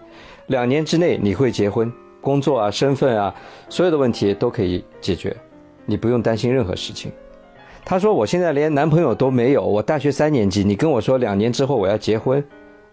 [0.47, 3.33] 两年之内你会结婚，工作啊、身份啊，
[3.69, 5.35] 所有的问题都可以解决，
[5.85, 7.11] 你不用担心任何事情。”
[7.85, 12.43] 他说：“我现在连男朋友都没有，我大学三年级，你跟我说两年之后我要结婚，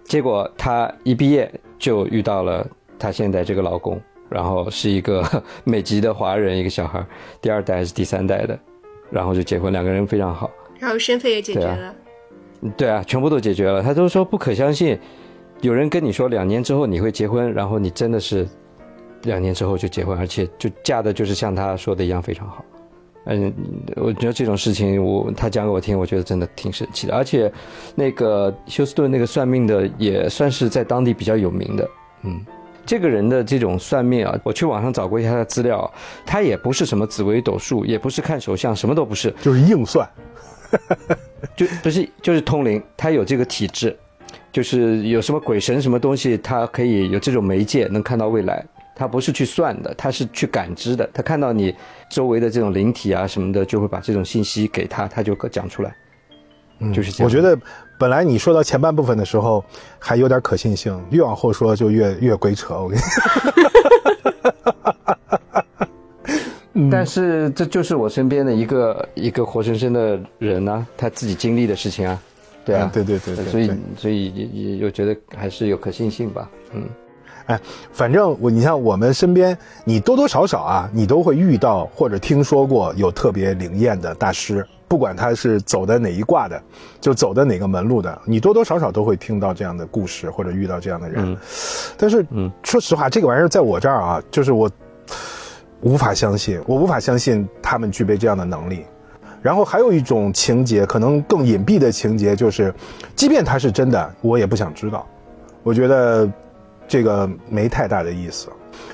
[0.04, 2.66] 结果他一毕业就遇到了
[2.98, 5.22] 他现在这个老公。”然后是一个
[5.64, 7.04] 美籍的华人，一个小孩，
[7.40, 8.58] 第二代还是第三代的，
[9.10, 10.50] 然后就结婚，两个人非常好。
[10.84, 11.94] 然后身份也解决对啊了，
[12.76, 13.82] 对啊，全部都解决了。
[13.82, 14.98] 他都说不可相信，
[15.62, 18.46] 有人跟你说两年之后你会结婚，然后你真的是
[19.22, 22.62] 两年之后就结婚，而且就嫁的就是像他说的一样非常好。
[23.24, 23.50] 嗯，
[23.96, 27.14] 我觉得这种事情我他讲给我听，我觉得真的挺神奇的。
[27.14, 27.50] 而且
[27.94, 31.88] 那个休斯顿那个算命的也算是在当地比较有名的，
[32.24, 32.44] 嗯。
[32.86, 35.90] 这个人的这种算命啊，我去网上找过一下他的资料，
[36.26, 40.06] 他也不是什么紫微斗数，也不是看手相，什么都不是，就是硬算。
[41.57, 43.96] 就不是就是通灵，他有这个体质，
[44.53, 48.64] 就是有什么鬼神什么东西，他可以有这种媒介能看到未来。
[48.96, 51.05] 他不是去算的，他是去感知的。
[51.12, 51.74] 他看到你
[52.09, 55.92] 周围的这种灵体啊什么的，就会把这种信息给他，他就讲出来。
[56.79, 57.27] 嗯就是这样。
[57.27, 57.59] 我觉得
[57.98, 59.64] 本来你说到前半部分的时候
[59.98, 62.74] 还有点可信性，越往后说就越越鬼扯。
[62.74, 63.03] 我跟你，
[66.90, 72.20] 但是这就是我身边的一个一个活生生的人啊，他自己经历的事情啊，
[72.64, 76.82] 对啊，对对对对，所以所以也也我觉得还是有可信性吧，嗯。
[77.46, 77.60] 哎，
[77.92, 86.62] 反正我，你像我们身边，你多多少少啊，你都会遇到或者听说过有特别灵验的大师，不管他是走的哪一卦的，
[87.02, 91.37] 就走的哪个门路的，你多多少少都会听到这样的故事或者遇到这样的人。
[91.98, 94.70] 但是，嗯，说实话，这个玩意儿在我这儿啊，就是我
[95.80, 98.84] 无法相信，我无法相信他们具备这样的能力。
[99.42, 102.74] 然后还有一种情节，可能更隐蔽的情节，就是
[103.14, 105.06] 即便它是真的，我也不想知道。
[105.62, 106.30] 我觉得。
[106.87, 108.48] 这个没太大的意思，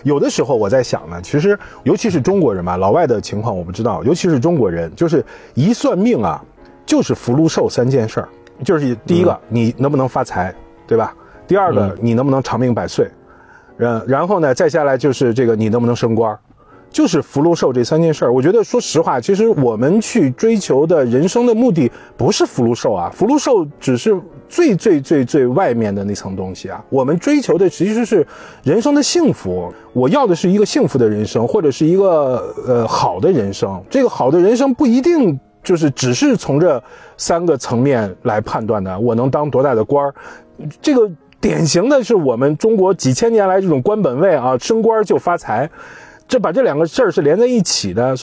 [0.04, 6.40] 有的时候我在想呢，其实尤其是中国人嘛，老外的情况我不知道，尤其是中国人，就是一算命啊，
[6.86, 8.28] 就是福禄寿三件事儿，
[8.64, 10.54] 就是第一个你能不能发财，
[10.86, 11.12] 对吧？
[11.48, 13.10] 第二个你能不能长命百岁，
[13.76, 16.38] 然然后呢，再下来就是这个你能不能升官。
[16.90, 26.84] 就是福禄寿这三件事儿，我觉得说实话，其实我们去追求的人生的目的不是福禄寿啊，福禄寿只是最最最最外面的那层东西啊。
[26.88, 28.26] 我们追求的其实是
[28.64, 33.80] 人生的幸福，我要的是一个幸福的人生，或者是一个呃好的人生。
[33.88, 36.82] 这个好的人生不一定就是只是从这
[37.16, 38.98] 三个层面来判断的。
[38.98, 40.12] 我能当多大的官儿，
[40.82, 41.08] 这个
[41.40, 45.70] 典型的是我们中国几千年来这种官本位啊，升官就发财。
[46.30, 48.16] 这把这两个事儿是连在一起的，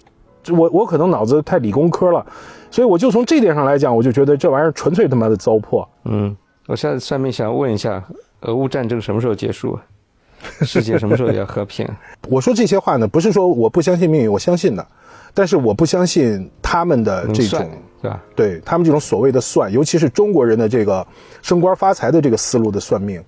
[0.49, 2.25] 我我可能脑子太理工科了，
[2.71, 5.85] 所以我就从这点上来讲，我就觉得这玩意儿纯粹他妈的糟粕。
[6.05, 6.33] 嗯，
[6.67, 8.01] 我现在算命想问一下，
[8.43, 9.77] 俄乌战争什么时候结束？
[10.61, 11.85] 世界什么时候要和平？
[12.29, 14.87] 我说这些话呢，不是说我不相信命运，我相信的，
[15.33, 17.69] 但是我不相信他们的这种，
[18.01, 18.23] 对吧？
[18.35, 21.05] 对他们这种所谓的算，尤其是中国人的这个
[21.41, 23.21] 升官发财的这个思路的算命。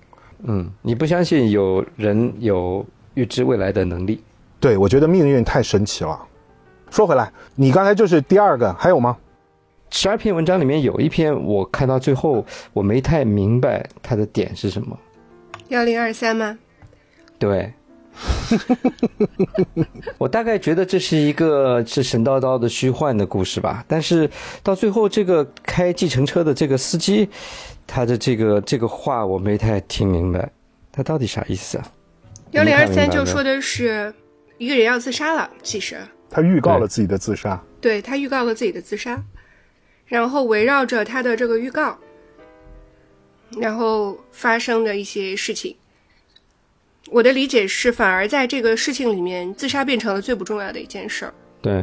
[0.44, 4.22] 嗯，你不相信有人有预知未来的能力？
[4.60, 6.20] 对，我觉得命运太神奇了。
[6.90, 9.16] 说回来，你刚才就是第二个，还有吗？
[9.90, 14.96] 十二篇文章里面有一篇，我看到最后我没太明白它的点是什么。
[15.68, 16.58] 幺零二三吗？
[17.38, 17.72] 对。
[20.18, 23.84] 我大概觉得这是一个是神叨叨的虚幻的故事吧。
[23.88, 24.28] 但是
[24.62, 27.28] 到最后，这个开计程车的这个司机，
[27.86, 30.50] 他的这个这个话我没太听明白，
[30.92, 31.86] 他到底啥意思啊？
[32.50, 34.12] 幺零二三就说的是。
[34.60, 35.96] 一个人要自杀了，其实
[36.28, 39.18] 他预告了自己的自杀，对他预告了自己的自杀，
[40.04, 41.98] 然后围绕着他的这个预告，
[43.58, 45.74] 然后发生的一些事情，
[47.08, 51.32] 我的理解是，反而在这个事情里面，自杀变成了最不重要的一件事儿。
[51.62, 51.82] 对，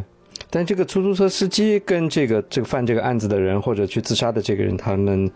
[0.51, 5.31] 但这个出租车司机跟这个这个犯这个案子的人，或者去自杀的这个人，他们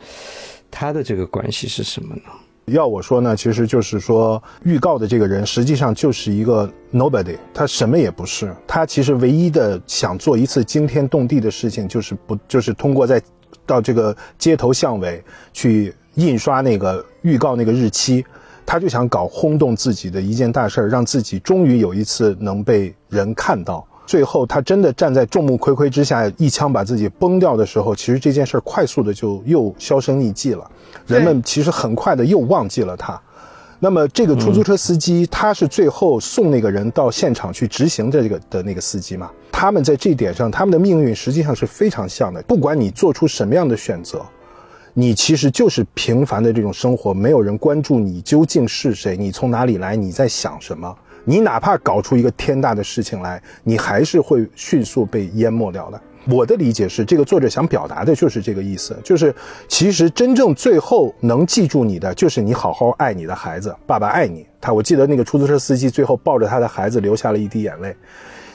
[0.69, 2.21] 他的这个关系是什么呢？
[2.71, 8.53] 要我说呢，其实就是说，预告的这个人实际上就是一个 nobody，他什么也不是。
[8.67, 13.21] 他其实唯一的想做一次惊天动地的事情，就是不就是通过在
[13.65, 18.25] 到这个街头巷尾去印刷那个预告那个日期，
[18.65, 23.85] 他就想搞轰动自己的一件大事儿，让自己终于有一次能被人看到。
[24.11, 30.69] 最后他真的站在众目睽睽之下，一枪把自己崩掉的时候，其实这件事儿快速的就又销声匿迹了。
[31.07, 33.17] 人们其实很快的又忘记了他，
[33.79, 39.31] 那么这个出租车司机他是最后送那个人到现场去执行的这个的那个司机嘛？
[39.49, 42.41] 他们在这一点上，他们的命运实际上是非常像的。
[42.41, 44.21] 不管你做出什么样的选择，
[44.93, 50.93] 你其实就是平凡的这种生活，没有人关注你究竟是谁，你从哪里来，你在想什么。
[51.23, 56.01] 你哪怕搞出一个天大的事情来，你还是会迅速被淹没掉的。
[56.29, 59.33] 我的理解是，这个作者想表达的就是这个意思，就是
[59.67, 64.45] 其实真正最后能记住你的，就是你好好爱你的孩子，爸爸爱你。
[64.59, 67.95] 他我记得那个出租车司机最后抱着他的孩子流下了一滴眼泪。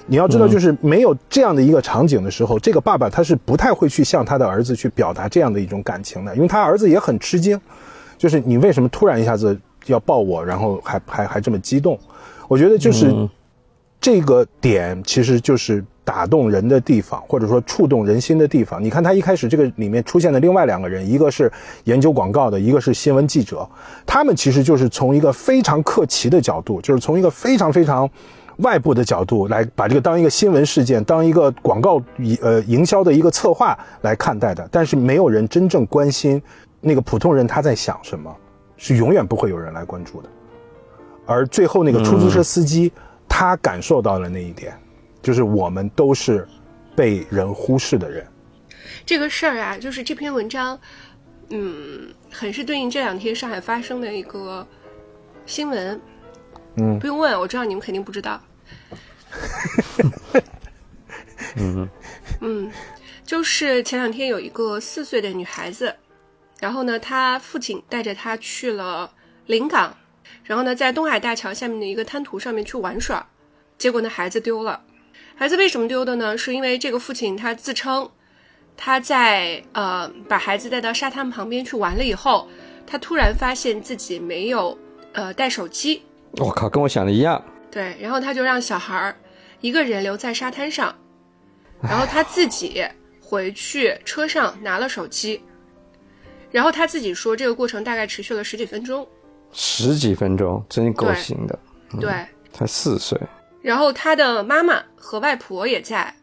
[0.06, 7.60] 你要知道，就是没有这样的一个场景的时候，这个爸爸他是不太会去向他的儿子去表达这样的一种感情的，因为他儿子也很吃惊，
[8.16, 11.98] 就是你为什么突然一下子要抱我，然后还还还这么激动？
[12.48, 13.12] 我觉得就是
[14.00, 15.84] 这个点，其实就是。
[16.06, 21.50] 打动人的地方，或者说触动人心的地方，你看他一开始这个里面出现的另外两个人，一个是
[21.82, 23.68] 研究广告的，一个是新闻记者，
[24.06, 28.08] 他们其实就是从一个非常客气的角度，就是从一个非常非常
[28.58, 32.00] 外部的角度来把这个当一个新闻事件，当一个广告
[32.40, 36.40] 呃营销的一个策划来看待的，但是没有人真正关心
[36.80, 38.32] 那个普通人他在想什么，
[38.76, 40.28] 是永远不会有人来关注的。
[41.26, 42.92] 而最后那个出租车司机，
[43.28, 44.78] 他感受到了那一点，
[45.20, 46.46] 就是我们都是
[46.94, 48.26] 被人忽视的人。
[49.04, 50.78] 这个事儿啊，就是这篇文章，
[51.50, 54.66] 嗯，很是对应这两天上海发生的一个
[55.44, 56.00] 新闻。
[56.78, 58.40] 嗯不用问，我知道你们肯定不知道。
[61.56, 61.88] 嗯
[62.42, 62.70] 嗯，
[63.24, 65.94] 就是前两天有一个四岁的女孩子，
[66.60, 69.10] 然后呢，她父亲带着她去了
[69.46, 69.96] 临港，
[70.44, 73.26] 然后呢，在东海大桥下面的一个滩涂上面去玩耍，
[73.78, 74.82] 结果呢，孩子丢了。
[75.34, 76.36] 孩子为什么丢的呢？
[76.38, 78.10] 是因为这个父亲他自称
[78.76, 82.48] 他在呃把孩子带到沙滩旁边去玩了以后，
[82.86, 84.78] 他突然发现自己没有
[85.12, 87.42] 呃带手机，我靠，跟我想的一样。
[87.70, 89.16] 对，然后他就让小孩儿
[89.60, 90.94] 一个人留在沙滩上，
[91.82, 92.82] 然后他自己
[93.20, 95.42] 回去车上拿了手机，
[96.50, 99.06] 然后他自己说这个过程大概持续了十几分钟，
[99.58, 101.58] 十几分钟，真够行的。
[101.98, 102.12] 对，
[102.52, 103.18] 才四岁，
[103.62, 106.14] 然后他的妈妈和外婆也在，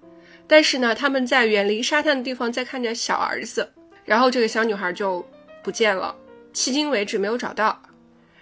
[0.45, 3.67] 但是呢，他们在远离沙滩的地方在看着小儿子，
[4.05, 5.25] 然后这个小女孩就
[5.63, 6.15] 不见了，
[6.53, 7.81] 迄今为止没有找到。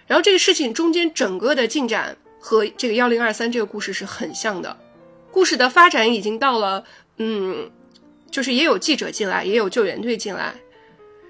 [0.06, 4.76] 然后这个事情中间整个的进展和这个幺零二三这个故事是很像的，
[5.30, 6.84] 故事的发展已经到了，
[7.16, 7.70] 嗯，
[8.30, 10.52] 就是也有记者进来，也有救援队进来，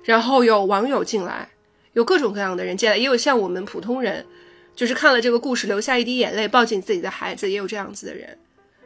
[0.02, 1.48] 然后有网友进来，
[1.92, 4.24] 有各种各样的人进来，也有像我们普通人，
[4.74, 8.38] 就是看了这个故事流下一滴眼泪，抱紧自己的孩子，也有这样子的人。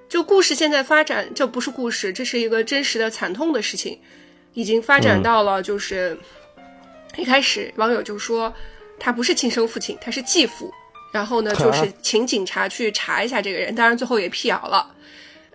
[0.09, 3.99] 就故事现在发展，这不是故事，这是一个真实的惨痛的事情，
[4.55, 6.17] 已经发展到了就是、
[7.17, 8.53] 一开始网友就说
[8.99, 10.73] 他不是亲生父亲，他是继父，
[11.13, 14.95] 然后呢就是请警察去查一下这个人，当然最后也辟谣了。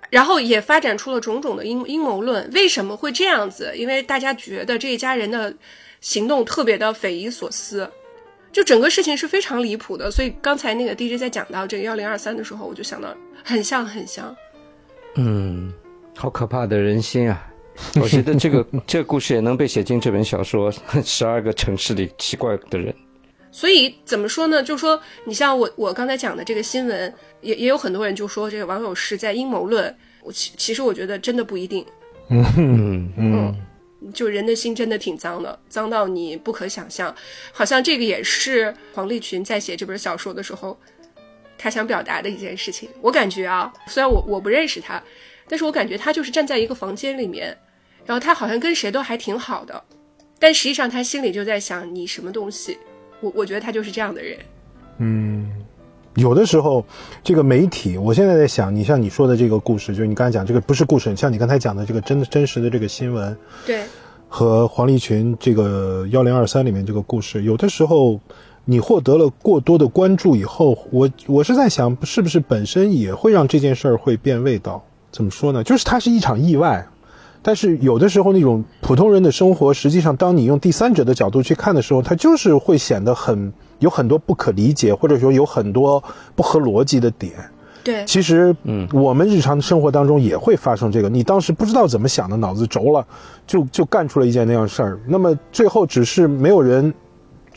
[0.09, 3.71] 然后也发展出了种种的阴阴谋论，为什么会这样子？
[3.77, 5.55] 因为大家觉得这一家人的
[6.01, 7.89] 行动特别的匪夷所思，
[8.51, 10.11] 就整个事情是非常离谱的。
[10.11, 14.35] 所以刚才那个 DJ 在讲到这个幺零二三的时候，我就想到很像很像。
[15.15, 15.73] 嗯，
[16.15, 17.47] 好可怕的人心啊！
[18.01, 20.71] 我觉得这个这个故事也能被写进这本小说
[21.05, 22.91] 《十二个城市里奇怪的人》。
[23.51, 24.63] 所以怎么说呢？
[24.63, 29.93] 就说你像我我刚才讲的这个新闻，也也有很多人就说这个网友是在阴谋论。
[30.23, 31.85] 我其其实我觉得真的不一定，
[32.29, 33.55] 嗯嗯，
[34.13, 37.15] 就人的心真的挺脏的，脏到你不可想象。
[37.51, 40.77] 好像这个也是黄立群在写这本小说的时候，
[41.57, 42.89] 他想表达的一件事情。
[43.01, 45.01] 我感觉啊，虽然我我不认识他，
[45.47, 47.55] 但是我感觉他就是站在一个房间里面，
[48.05, 49.83] 然后他好像跟谁都还挺好的，
[50.39, 52.77] 但实际上他心里就在想你什么东西。
[53.19, 54.39] 我我觉得他就是这样的人。
[54.97, 55.61] 嗯
[56.15, 56.84] 有的时候，
[57.24, 63.84] 这个媒体，我现在在想，你像你说的这个故事，就是你刚才讲这个不是故事，像你刚才讲的这个真真实的这个新闻，对，
[64.28, 68.19] 和黄立群这个幺零二三里面这个故事，有的时候
[68.65, 74.84] 你获得了过多的关注以后，我我是在想，是不是本身也会让这件事儿会变味道？
[75.12, 75.63] 怎么说呢？
[75.63, 76.88] 就是它是一场意外，
[77.41, 87.33] 但是有的时候那种普通人的生活，实际上当你用第三者的角度去看的时候，它就是会显得很有很多不可理解，或者说有很多不合逻辑的点。
[87.83, 91.09] 对，其实，嗯，我们日常生活当中也会发生这个。
[91.09, 93.03] 你当时不知道怎么想的，脑子轴了，
[93.47, 94.99] 就就干出了一件那样事儿。
[95.07, 96.93] 那么最后只是没有人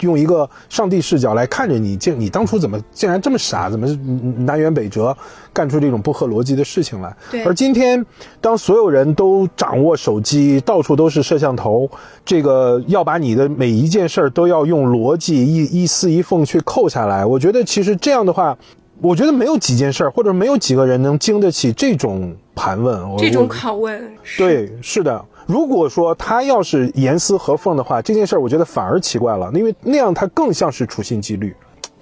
[0.00, 5.16] 用一个上帝视角来看着你，竟你当初怎么竟然这么傻，怎么嗯南辕北辙，
[5.52, 7.16] 干出这种不合逻辑的事情来？
[7.44, 8.04] 而今天，
[8.40, 11.90] 当所有人都掌握手机，到处都是摄像头，
[12.24, 17.24] 这个要把你的每一件事儿都要用逻辑一一丝一缝去扣下来。
[17.24, 18.56] 我觉得其实这样的话。
[19.00, 24.00] 我觉得没有几件事儿，或者没有几个人能经得起这种盘问，我这种拷问，
[24.38, 25.22] 对，是的。
[25.46, 31.54] 如果说他要是严丝合缝的话，这件事儿我觉得反而奇怪了，因为那样他更像是处心积虑。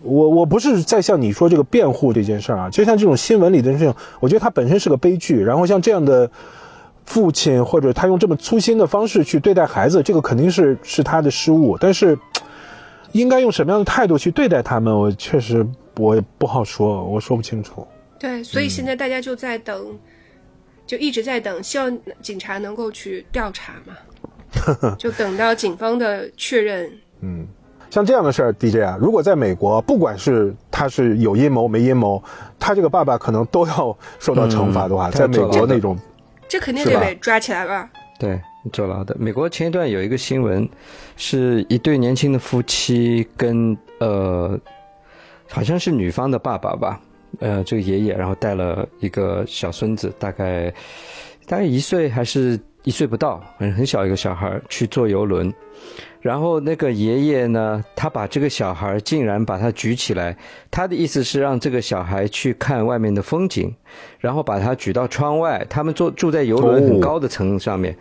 [0.03, 5.41] 我我不是在向你说这个辩护这件事儿啊，就像这种新闻里的事情，我觉得它本身是个悲剧。
[5.43, 6.29] 然后像这样的
[7.05, 11.77] 父亲或者他用这么粗心的方式去对待孩子，这个肯定是是他的失误。
[11.79, 12.19] 但是
[13.13, 15.67] 应该用什么样的态度去对待他们，我确实
[15.99, 17.87] 我也不好说，我说不清楚。
[18.19, 19.87] 对，所以现在大家就在等，
[20.87, 26.91] 就一直在等，希望警察能够去调查嘛， 就等到警方的确认。
[27.21, 27.47] 嗯
[27.91, 32.23] 像这样的事儿，DJ 啊，如果在美国，不管是他是有阴谋没阴谋，
[32.59, 35.99] 他这个爸爸可能都要受到惩罚的话，嗯在美国那种，
[36.49, 37.91] 这肯定得被抓起来吧？
[38.19, 38.41] 对，
[38.73, 39.15] 坐牢的。
[39.19, 40.67] 美国前一段有一个新闻，
[41.17, 44.59] 是一对年轻的夫妻跟呃，
[45.51, 46.99] 好像是女方的爸爸吧，
[47.43, 50.73] 呃，这个爷爷，然后带了一个小孙子，大概
[51.45, 55.53] 大概一岁还是一岁不到，很很小一个小孩去坐游轮，
[56.21, 60.37] 然后那个爷爷呢，他把这个小孩竟然把他举起来，
[60.71, 63.75] 他的意思是让这个小孩去看外面的风景，
[64.21, 65.67] 然后把他举到窗外。
[65.69, 67.97] 他们坐住在游轮很高的层上面，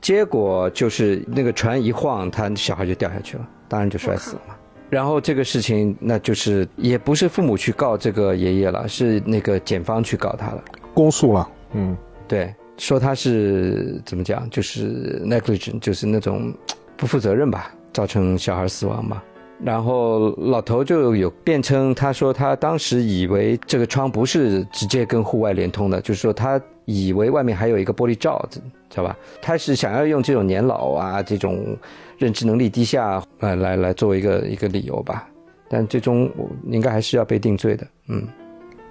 [0.00, 4.57] 结果就是那个船一晃，他小孩就掉下去了，当然就摔死了。
[4.90, 10.64] 然后这个事情，那就是也不是父母去告这个爷爷了，是那个检方去告他了，
[10.94, 11.48] 公诉了。
[11.74, 16.52] 嗯，对，说他是怎么讲，就是 negligent，就是那种
[16.96, 19.22] 不负责任吧，造成小孩死亡嘛。
[19.62, 29.16] 然后老头就有辩称，他说他当时以为这个窗不是直接跟户外连通的，就是说他以为外面还有一个玻璃罩子，知道吧？
[29.42, 31.76] 他是想要用这种年老啊这种。
[32.18, 35.28] 认知能力低下，来来来，作为一个一个理由吧，
[35.68, 37.86] 但最终我应该还是要被定罪的。
[38.08, 38.26] 嗯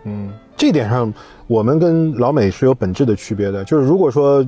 [0.06, 1.14] 嗯，这点上
[1.46, 3.66] 我们跟老美是有本质的区别的。
[3.66, 4.48] 就是如果说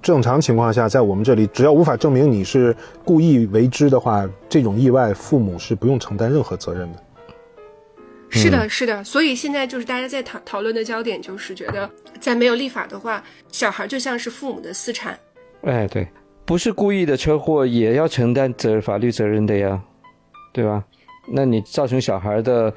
[0.00, 2.72] 正常情况下，在我们这里，只要无法证明你是
[3.04, 6.98] 故意为之的话，这种意外父母是不用承担任何责任的。
[8.30, 9.04] 是的，是的。
[9.04, 15.18] 所以现在就是大家在讨讨论的焦点，就是觉得在没有立法的话，小孩就像是父母的私产。
[15.62, 16.08] 哎，对。
[16.46, 19.80] 不是故意的车祸也要承担责法律责任的呀，
[20.52, 20.82] 对吧？
[21.32, 22.74] 那你造成小孩的，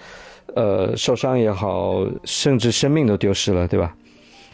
[0.53, 3.95] 呃，受伤也好，甚至生命都丢失了，对吧？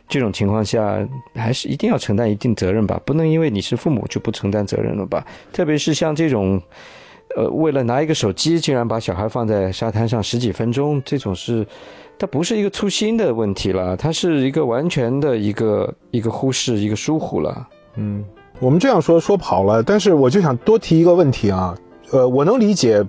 [0.08, 5.26] 这种情况下，还是一定要承担一定责任吧，不能因为你是父母就不承担责任了吧？
[5.52, 6.62] 特别是像这种，
[7.36, 11.66] 呃，为了拿一个手机，竟然把小孩放在沙滩上十几分钟，这种是，
[12.18, 18.24] 它不是一个粗心的问题了，它是一个完全的一个一个忽视，一个疏忽了，嗯。
[18.62, 21.74] 我们这样说说跑了，但是我就想多提一个问题啊，
[22.12, 23.02] 呃，我能理解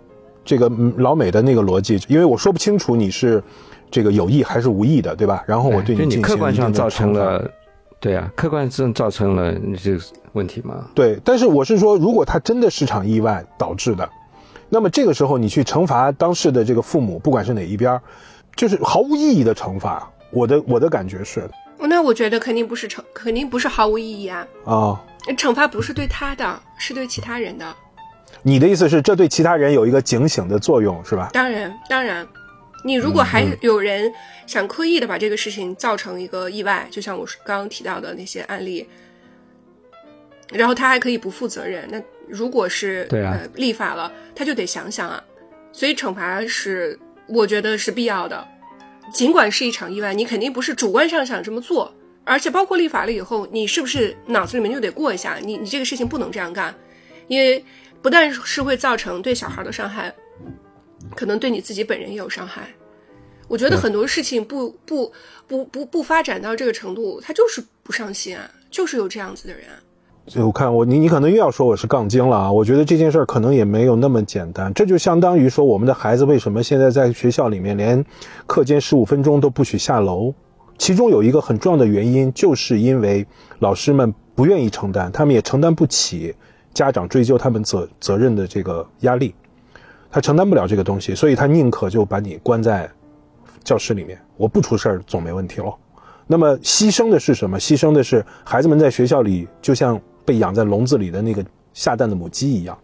[0.44, 3.42] 这个老美的那个逻辑，因为我说不清楚你是
[3.90, 5.42] 这个有意还是无意的，对吧？
[5.44, 7.50] 然后我对你进行客观上造成了，
[7.98, 9.52] 对啊，客观上造成了
[9.82, 10.00] 这个
[10.32, 10.88] 问题吗？
[10.94, 14.08] 对，但是我是说，如果他真的是场意外导致的，
[14.68, 18.00] 那么这个时候你去惩罚当事的这个父母，不管是哪一边，
[18.54, 20.10] 就是毫无意义的惩罚。
[20.30, 25.04] 我的我的感觉是，那我觉得肯定不是惩，肯定不是毫无意义啊啊。
[25.36, 27.74] 惩罚不是对他的，是对其他人的。
[28.42, 31.28] 你的意思是，这对其他人有一个警醒的作用，是吧？
[31.32, 32.26] 当然，当然。
[32.82, 34.10] 你如果还有人
[34.46, 38.88] 想刻意的把这个事情造成一个意外，就像我刚刚提到的那些案例，
[40.52, 45.22] 然后他还可以不负责任，那如果是对啊立法了，他就得想想啊。
[45.72, 46.98] 所以惩罚是，
[47.28, 48.46] 我觉得是必要的。
[49.12, 51.94] 尽管是一场意外，你肯定不是主观上想这么做。
[52.24, 55.38] 而且包括立法了以后，你是不是脑子里面就得过一下？
[55.42, 56.72] 你你这个事情不能这样干，
[57.28, 57.64] 因为
[58.02, 60.14] 不但是会造成对小孩的伤害，
[61.16, 62.68] 可能对你自己本人也有伤害。
[63.48, 65.12] 我觉得很多事情不不
[65.48, 69.64] 不不不发展到这个程度，他就是不上心啊，就是有这样子的人。
[69.64, 69.89] 所以
[70.36, 72.52] 我看我你你可能又要说我是杠精了啊！
[72.52, 74.72] 我觉得这件事儿可能也没有那么简单。
[74.72, 78.04] 这就相当于说，我们的孩子为什么现在在学校里面连
[78.46, 80.32] 课间十五分钟都不许下楼？
[80.78, 83.26] 其中有一个很重要的原因，就是因为
[83.58, 86.34] 老师们不愿意承担，他们也承担不起
[86.72, 89.34] 家长追究他们责责任的这个压力，
[90.10, 92.88] 他承担不了这个东西，所以他宁可就把你关在
[93.64, 95.74] 教室里面，我不出事儿总没问题了。
[96.26, 97.58] 那么牺牲的是什么？
[97.58, 100.00] 牺牲的是孩子们在学校里就像
[100.30, 102.78] 被养在笼子里的那个下蛋的母鸡一样。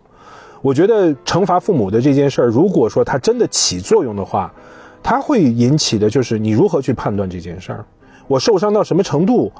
[0.62, 4.52] 我觉得惩罚父母的这件事儿，如果说它真的起作用的话，
[5.00, 7.84] 它会引起的就是你如何去判断这件事儿，
[8.26, 9.52] 我受伤到什么程度，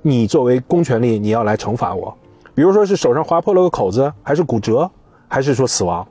[0.00, 2.16] 你作为公权力你要来惩罚我，
[2.54, 4.90] 比如说是手上划破了个口子，还是骨折，
[5.28, 6.06] 还是说死亡。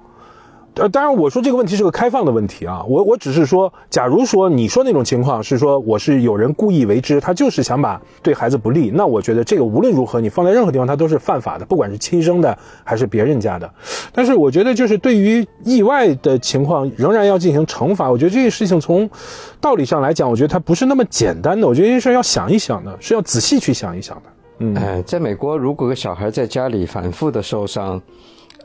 [0.75, 2.83] 呃，当然，我说这个问题是个开放的问题啊。
[2.87, 13.71] 我我只是说，假如说你说那种情况是说我是有人故意为之，他就是想把对孩子不利，那我觉得这个无论如何你放在任何地方，它都是犯法的，不管是亲生的还是别人家的。
[14.11, 18.09] 但是我觉得，就是对于意外的情况，仍然要进行惩罚。
[18.09, 19.07] 我觉得这个事情从
[19.61, 21.67] 道理上来讲，我觉得它不是那么简单的。
[21.67, 24.23] 我觉得这事要想一想的，是要仔细去想一想的。
[24.57, 28.01] 嗯，在美国，如果个小孩在家里反复的受伤，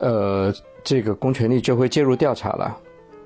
[0.00, 0.50] 呃。
[0.88, 2.74] 这个公权力就会介入调查了，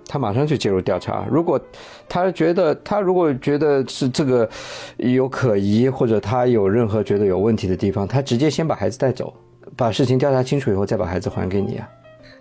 [0.09, 1.25] 他马上就介入调查。
[1.31, 1.61] 如果
[2.09, 4.51] 他觉得他如果觉得是这个
[4.97, 9.33] 有可疑，或者他有任何觉得有问题的地方，他直接先把孩子带走，
[9.77, 11.89] 把事情调查清楚以后再把孩子还给你啊。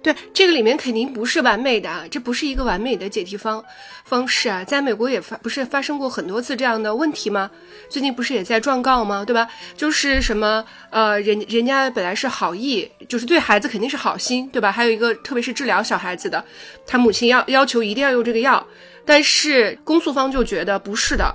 [0.04, 3.64] 对，这个里面肯定不是完美的啊，这不是一个完美的解题方
[4.04, 4.64] 方式啊。
[4.64, 7.52] 在美国也发不是发生过很多次这样的问题吗？
[7.88, 9.24] 最近不是也在状告吗？
[9.24, 9.47] 对吧？
[9.78, 14.72] 就是什么呃，人人家本来是好意，就是对孩子肯定是好心，对吧？
[14.72, 16.43] 还有一个特别是治疗小孩子的，
[16.88, 18.66] 他母亲要要求一定要用这个药，
[19.06, 21.32] 但是公诉方就觉得不是的，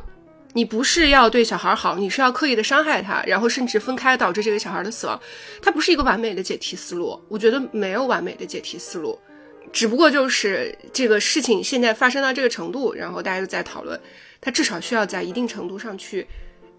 [0.56, 5.20] 你不是要对小孩好，你是要刻意的伤害他，然后甚至分开导致这个小孩的死亡，
[5.60, 7.20] 它不是一个完美的解题思路。
[7.28, 9.18] 我觉得没有完美的解题思路，
[9.70, 14.00] 只不过就是这个事情现在发生到这个程度，然后大家就在讨论，
[14.40, 16.26] 他至少需要在一定程度上去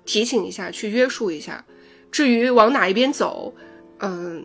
[0.05, 1.63] 提醒一下，去约束一下。
[2.11, 3.53] 至于往哪一边走，
[3.99, 4.43] 嗯，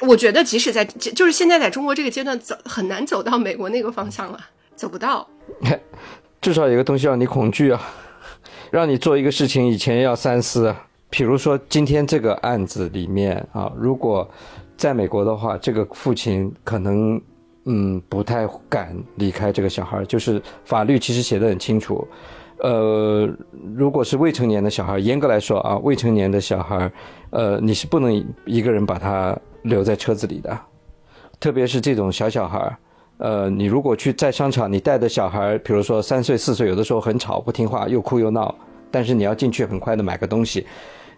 [0.00, 4.40] 我觉得即使在就是现在在中国这个阶段走很难走到美国那个方向了，
[4.74, 5.28] 走不到。
[6.40, 7.86] 至少有个东西让你恐惧啊。
[8.70, 10.74] 让你做一个事情以前要三思，
[11.08, 14.28] 比如说今天这个案子里面啊，如果
[14.76, 17.20] 在美国的话，这个父亲可能
[17.64, 22.06] 嗯不太敢离开这个小孩，就是法律其实写的很清楚，
[22.58, 23.28] 呃，
[23.74, 26.90] 如果是未成年的小孩，严格来说啊，未成年的小孩，
[27.30, 28.12] 呃，你是不能
[28.44, 30.58] 一个人把他留在车子里的，
[31.38, 32.76] 特别是这种小小孩。
[33.18, 38.54] 呃，你如果去在商场，你带的小孩，比如说三岁四岁，有的时候很吵不听话，又哭又闹，
[38.90, 40.66] 但是你要进去很快的买个东西，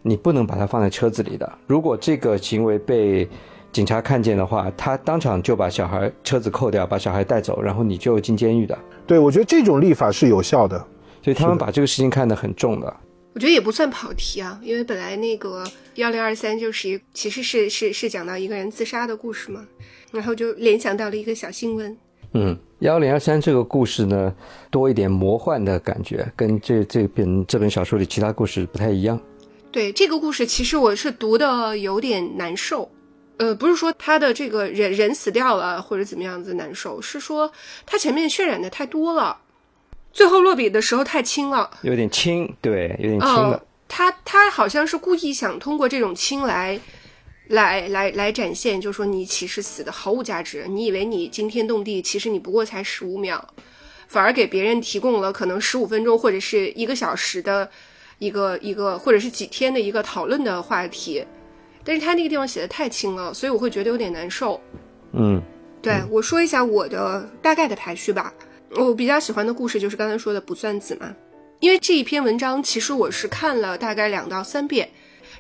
[0.03, 1.59] 你不能把它放在车子里的。
[1.67, 3.29] 如果这个行为被
[3.73, 8.79] 警察看见的话，他当场就把小孩车子扣掉，把小孩带走，然后你就进监狱的。
[9.07, 10.79] 对，我觉得这种立法是有效的，
[11.21, 12.97] 所以他们把这个事情看得很重的。
[13.35, 15.65] 我觉得也不算跑题啊，因为本来那个
[15.97, 19.65] 幺零二三就是一，其实是是是讲到一个人自杀的故事嘛。
[20.11, 21.97] 然后就联想到了一个小新闻。
[22.33, 24.35] 嗯，幺零二三这个故事呢，
[24.71, 29.19] 多一点魔幻的感觉，跟这这本这本小说里其他故事不太一样。
[29.73, 32.91] 对这个故事，其实我是读的有点难受。
[33.39, 37.51] 呃，不是说他的这个人人死掉了或者怎么样子难受，是说
[37.87, 39.39] 他前面渲染的太多了，
[40.13, 43.63] 最后落笔的时候太轻了，有点轻，对，有点轻了。
[43.87, 46.79] 他他好像是故意想通过这种轻来。
[47.49, 50.67] 来来来，展现，就说你其实死的毫无价值。
[50.69, 53.43] 你以为你惊天动地，其实你不过才十五秒，
[54.07, 57.69] 反而给别人提供了可能十五分钟或者是一个小时的
[58.19, 61.25] 一个一个，或者是几天的一个讨论的话题。
[61.85, 64.61] 但是他那个地方写的太轻了，所以我会觉得有点难受。
[65.13, 65.41] 嗯，
[65.81, 68.33] 对我说一下我的大概的排序吧。
[68.73, 71.15] 我比较喜欢的故事就是刚才说的不算子嘛，
[71.61, 74.91] 因为这一篇文章其实我是看了大概两到三遍。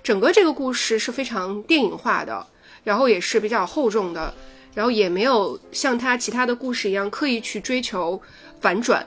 [0.02, 2.46] 整个这个故事是非常电影化的，
[2.84, 4.32] 然后也是比较厚重的，
[4.74, 8.20] 然后也没有像他其他的故事一样刻意去追求
[8.60, 9.06] 反转，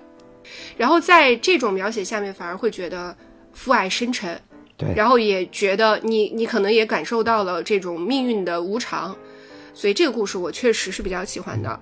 [0.78, 3.16] 然后在这种描写下面反而会觉得
[3.54, 4.40] 父爱深沉，
[4.78, 9.16] 对，然后也觉得你你可能也感受到了这种命运的无常，
[9.74, 11.80] 所以这个故事我确实是比较喜欢的。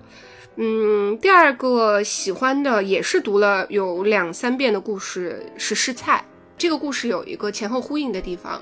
[0.56, 6.24] 嗯，第二个喜欢的也是读了有两三遍的故事是《试菜》，
[6.58, 8.60] 这个故事有一个前后呼应的地方。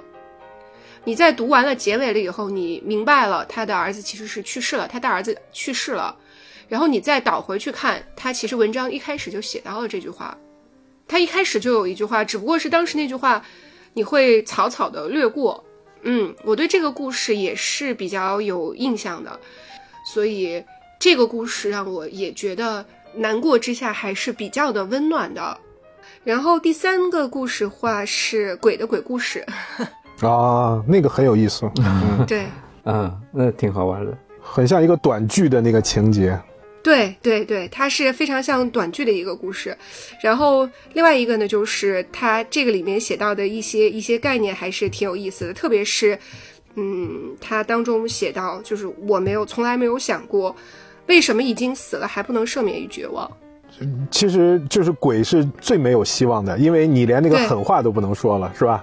[1.09, 6.14] 你在读完了结尾了以后，你明白了他的儿子其实是去世了，他的儿子去世了，
[6.68, 10.36] 然后你再倒回去看，他其实文章一开始就写到了这句话，
[11.06, 13.42] 他一开始就有一句话，只不过是当时那句话
[13.94, 15.64] 你会草草的略过。
[16.02, 19.40] 嗯，我对这个故事也是比较有印象的，
[20.12, 20.62] 所以
[21.00, 22.84] 这个故事让我也觉得
[23.14, 25.59] 难过之下还是比较的温暖的。
[26.22, 29.46] 然后第三个故事话是鬼的鬼故事。
[30.20, 31.70] 啊，那个很有意思，
[32.26, 32.46] 对，
[32.84, 36.38] 嗯，那挺好玩的，很像一个短剧的那个情节。
[36.82, 39.76] 对对对，它是非常像短剧的一个故事。
[40.22, 46.18] 然后另外一个呢，就是它这个里面写到的一些一些概念还是挺有意思的，特别是，
[46.76, 50.54] 嗯，它当中写到，就是我没有从来没有想过，
[51.06, 53.30] 为什么已经死了还不能赦免于绝望。
[54.10, 58.82] 其实就是鬼是最没有希望的，因为你连那个狠话都不能说了，是吧？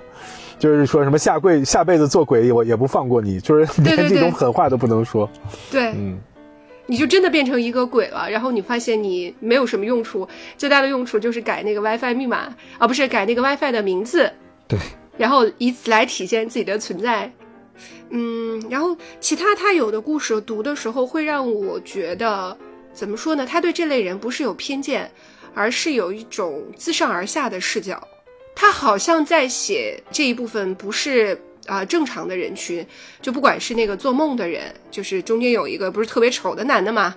[0.58, 5.30] 就是说什么下跪下辈子做鬼，我也不放过你，就是连这种狠话都不能说。
[5.70, 6.18] 对，嗯，
[6.86, 10.28] 你就真的变成一个鬼了，然后你发现你没有什么用处，
[10.58, 14.32] 最大的用处就是改那个 WiFi 密码，啊不是改那个 WiFi 的名字。
[14.68, 14.80] 对，
[15.18, 17.32] 然后以此来体现自己的存在。
[18.10, 22.56] 嗯，然后其他他有的故事读的时候会让我觉得，
[22.94, 23.46] 怎么说呢？
[23.46, 25.12] 他对这类人不是有偏见，
[25.54, 28.02] 而是有一种自上而下的视角。
[28.56, 31.38] 他好像在写这一部分不是
[31.68, 32.86] 啊正常的人群，
[33.22, 37.14] 就不管是那个做梦的人，就是中间有一个不是特别丑的男的嘛，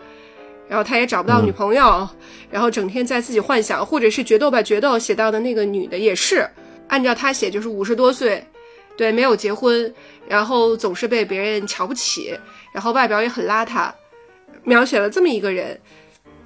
[0.68, 2.09] 然后他也找不到女朋友，
[2.51, 6.45] 然后整天在自己幻想，或者是决斗吧决斗写到的那个女的也是
[6.89, 8.45] 按照他写就是五十多岁，
[8.97, 9.95] 对，没有结婚，
[10.26, 12.36] 然后总是被别人瞧不起，
[12.72, 13.93] 然后外表也很邋遢，
[14.64, 15.80] 描写了这么一个人，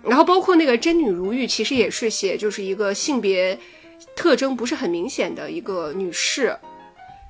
[0.03, 3.59] 然后包括那个真女如玉，其实也是写就是一个性别。
[4.15, 6.57] 特征不是很明显的一个女士，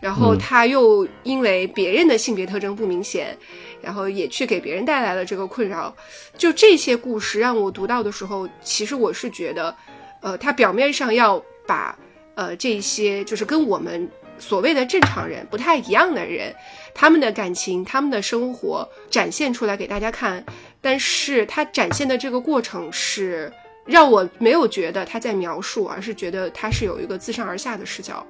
[0.01, 3.37] 然后她又因为别人的性别特征不明显，
[3.81, 5.95] 然后也去给别人带来了这个困扰。
[6.37, 9.75] 就这些故事让我读到的时候，其实我是觉得，
[10.21, 11.97] 呃，她表面上要把
[12.35, 14.09] 呃这些就是跟我们
[14.39, 16.55] 所谓的正常人不太一样的人，
[16.95, 20.45] 他们的感情、他们的生活展现出来给大家看。
[20.81, 23.53] 但是他展现的这个过程是
[23.85, 28.25] 让我没有觉得他在描述，而是觉得他是有一个自上而下的视角，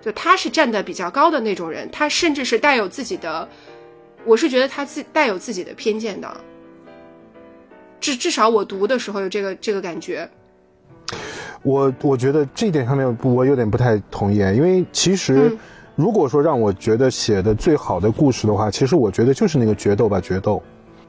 [0.00, 3.48] 就他是站得比较高的那种人，他甚至是带有自己的，
[4.24, 6.36] 我是觉得他自带有自己的偏见的。
[8.00, 10.28] 至至少我读的时候有这个这个感觉。
[11.62, 15.56] 我我觉得这一点上面我有点不太同意，因为其实
[15.94, 20.60] 如果说让我觉得写的最好的故事的话，其实我觉得就是那个决斗吧，决斗。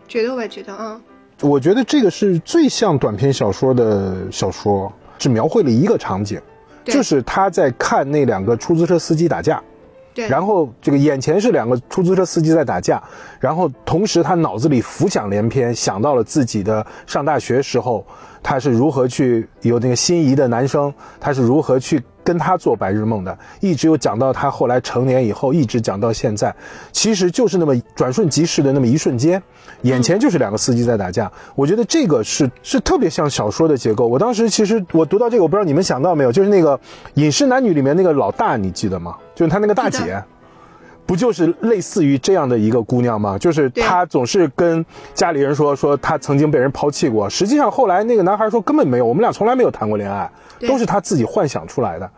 [0.07, 1.01] 决斗吧，决斗啊！
[1.41, 6.41] 我觉得这个是最像短篇小说的小说，只描绘了一个场景，
[6.86, 9.61] 就是他在看那两个出租车司机打架。
[10.13, 10.27] 对。
[10.27, 13.01] 然后这个眼前是两个出租车司机在打架，
[13.39, 18.05] 然后同时他脑子里浮想联翩，想到了自己的上大学时候。
[18.43, 20.93] 他是如何去有那个心仪的男生？
[21.19, 23.35] 他是如何去跟他做白日梦的？
[23.61, 26.53] 一直有讲到他后来成年以后，一直讲到现在，
[26.91, 29.41] 其实就是那么转瞬即逝的那么一瞬间，
[29.83, 31.31] 眼前就是两个司机在打架。
[31.55, 34.05] 我觉得这个是是特别像小说的结构。
[34.05, 36.77] 我当时其实我读到这个，我不知道你们想到没有，就是那个
[37.15, 39.15] 《饮食男女》里面那个老大，你记得吗？
[39.33, 40.21] 就是他那个大姐。
[41.06, 43.38] 不就是类似于这样的一个姑娘吗？
[43.38, 44.84] 就是她总是跟
[45.14, 50.32] 家里人说说她曾经被人抛弃过，实际上后来那个男孩说根本没有，我们俩从来没有谈过恋爱，
[50.68, 52.10] 都是她自己幻想出来的。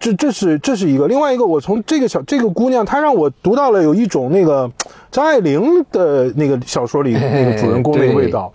[0.00, 4.68] 这这是这是一个，另外一个我从这个小这个姑娘，她让我读到了有一种那个
[5.10, 8.52] 张爱玲的那个小说里那个主人公那个味道，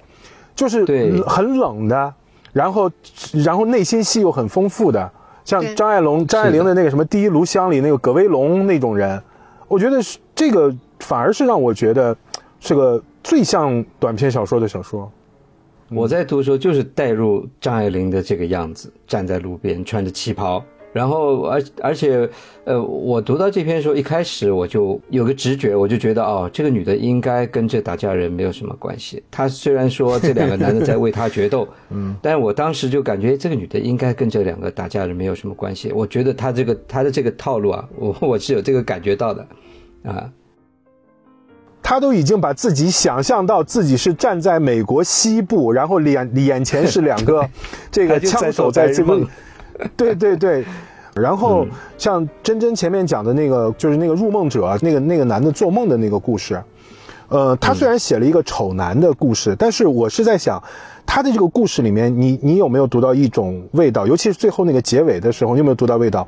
[0.56, 0.84] 就是
[1.28, 2.14] 很冷的，
[2.52, 2.92] 然后
[3.32, 5.10] 然后内心戏又很丰富的，
[5.46, 9.22] 像张爱玲张爱玲的那个什么《第一炉香》里那个葛威龙那种人。
[9.72, 12.14] 我觉得是这个，反而是让我觉得
[12.60, 15.10] 是个最像短篇小说的小说。
[15.88, 20.62] 我在读的时候就是带入张爱玲的这个样子，站在路边穿着旗袍。
[20.94, 22.30] 然后，而而且，
[22.66, 29.24] 呃，我读到这篇的时候，一开始我就有个直觉，我就觉得，哦，这个女的应该跟这打架人没有什么关系。
[29.32, 35.94] 她虽然说这两个男的在为她决斗， 嗯，但是我当时就感觉这个女的应该跟这两个打架人没有什么关系。
[35.94, 39.48] 我觉得她这个她的这个套路啊，我我是有这个感觉到的，
[40.04, 40.30] 啊，
[41.82, 47.50] 她都已经把自己想象到自己是站在美国西部，然后眼眼前是两个
[47.90, 49.26] 这个枪手在这个。
[49.98, 50.64] 对对对，
[51.16, 51.66] 然后
[51.98, 56.62] 像真真前面讲的那个，就是那个入梦者，那个那个男的做梦的那个故事，
[57.30, 60.62] 呃，他虽然写了一个丑男的故事，但是我是在想，
[61.06, 64.06] 他的这个故事里面，你你有没有读到一种味道？
[64.06, 66.28] 尤其是最后那个结尾的时候，你有没有读到味道？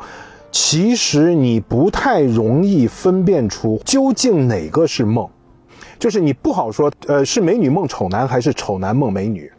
[0.51, 5.27] 其实你不太容易分辨出究竟哪个是梦，
[5.97, 9.51] 就是你不好说，呃，是美女梦丑男还是丑男梦美女。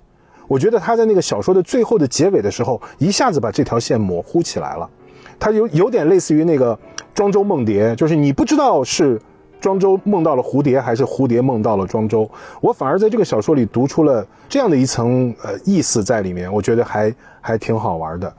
[0.54, 4.88] 我觉得他在那个小说的最后的结尾的时候，一下子把这条线模糊起来了，
[5.36, 6.78] 他有有点类似于那个
[7.12, 9.20] 庄周梦蝶，就是你不知道是
[9.60, 12.30] 庄周梦到了蝴蝶，还是蝴蝶梦到了庄周。
[12.60, 18.32] 我反而在这个小说里读出了这样的一层呃意思在里面，我觉得还还挺好玩的。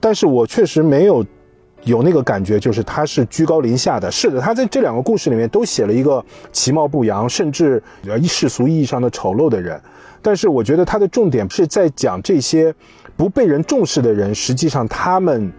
[0.00, 1.24] 但是我确实没有
[1.84, 4.10] 有那个感觉，就是他是居高临下的。
[4.10, 9.80] 是的，他在这两个故事里面都写了一个其貌不扬，甚至呃世俗意义上的丑陋的人。
[10.26, 12.74] 但是我觉得他的重点是在讲这些
[13.16, 15.52] 不被人重视的人，实际上他们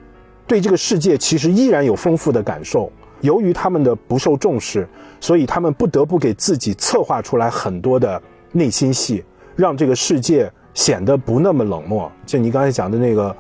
[0.45, 2.91] 对这个世界其实依然有丰富的感受。
[3.21, 4.85] 由于他们的不受重视，
[5.21, 9.23] 所以他们不得不给自己策划出来很多的内心戏，
[9.55, 12.11] 让这个世界显得不那么冷漠。
[12.25, 13.33] 就你刚才讲的那个，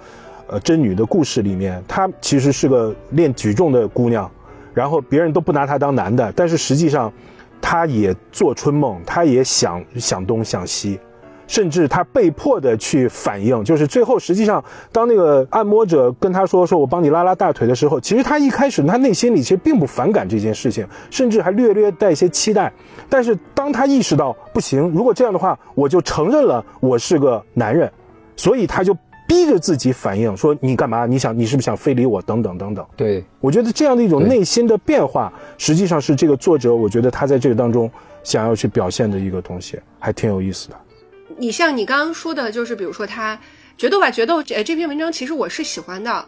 [0.47, 4.31] 呃，真女的故事里面，她其实是个练举重的姑娘，
[4.73, 7.11] 然后别人都不拿她当男的，但是实际上，
[7.61, 10.97] 她也做春梦，她也想想东想西。
[11.47, 22.71] 甚至他被迫的去反应，就是最后实际上，当那个按摩者跟他说说我帮你拉拉大腿的时候，其实他一开始他内心里其实并不反感这件事情，甚至还略略带一些期待。
[23.09, 27.89] 但是当他意识到不行，如果这样的话，我就承认了我是个男人，
[28.35, 28.93] 所以他就
[29.27, 31.05] 逼着自己反应说你干嘛？
[31.05, 32.21] 你想你是不是想非礼我？
[32.21, 32.85] 等等等等。
[32.95, 37.89] 对我觉得这样的一种内心的变化，实际上是这个作者我觉得他在这个当中
[38.23, 40.75] 想要去表现的一个东西，还挺有意思的。
[41.37, 43.39] 你像你刚刚说的，就是比如说他
[43.77, 46.27] 决斗吧决斗，呃，这篇文章其实我是喜欢的，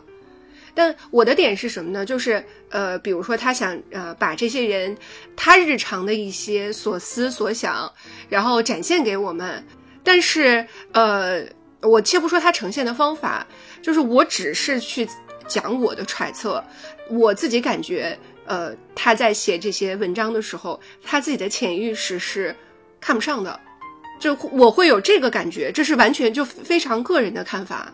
[0.75, 2.05] 但我的点是什么呢？
[2.05, 4.95] 就是呃，比如说他想呃把这些人
[5.35, 7.91] 他日常的一些所思所想，
[8.29, 9.65] 然后展现给我们，
[10.03, 11.43] 但是呃，
[11.81, 13.45] 我切不说他呈现的方法，
[13.81, 15.07] 就是我只是去
[15.47, 16.63] 讲我的揣测，
[17.09, 22.55] 我自己感觉，呃，他在写这些文章的时候，他自己的潜意识是
[23.01, 23.59] 看不上的。
[24.19, 27.91] 就我会有这个感觉，这是完全就非常个人的看法，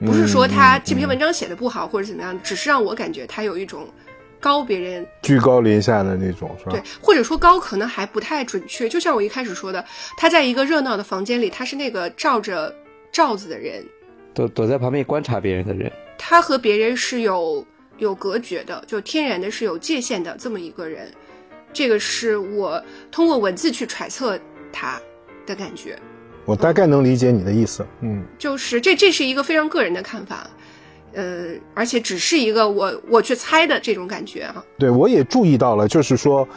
[0.00, 3.88] 不是说他这篇文章写的不好或者怎么样，只是让我感觉他有一种
[4.40, 6.72] 高别人居高临下的那种，是吧？
[6.72, 8.88] 对，或者说高可能还不太准确。
[8.88, 9.84] 就像我一开始说的，
[10.16, 12.74] 他在一个热闹的房间里，他是那个罩着
[13.10, 13.84] 罩子的人，
[14.34, 17.64] 躲躲在旁边观察别人的人，他和别人是有
[17.98, 21.10] 有隔绝的，就天然的是有界限的这么一个人。
[21.72, 24.38] 这个是我通过文字去揣测
[24.72, 25.00] 他
[25.46, 25.98] 的感觉。
[26.44, 30.48] 我大概能理解你的意思，嗯，就是这这是一个非常个人的看法，
[31.12, 34.64] 呃，而且只是一个我我去猜的这种感觉啊。
[34.78, 36.48] 对，我也注意到了，就是说，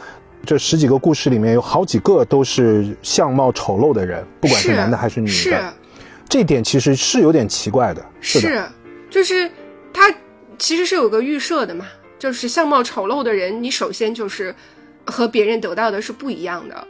[0.46, 5.60] 这十几个故事里面有好几个都是相貌丑陋的人，不管是男的还是女的，是，
[6.28, 8.64] 这点其实是有点奇怪的，是是，
[9.10, 9.50] 就是
[9.92, 10.14] 他
[10.56, 11.86] 其实是有个预设的嘛，
[12.16, 14.54] 就是相貌丑陋的人，你首先就是
[15.04, 16.86] 和别人得到的是不一样的。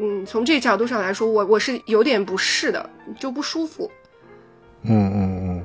[0.00, 3.90] 嗯，从这角度上来说，我我是有点不适的，就不舒服。
[4.82, 5.64] 嗯嗯嗯。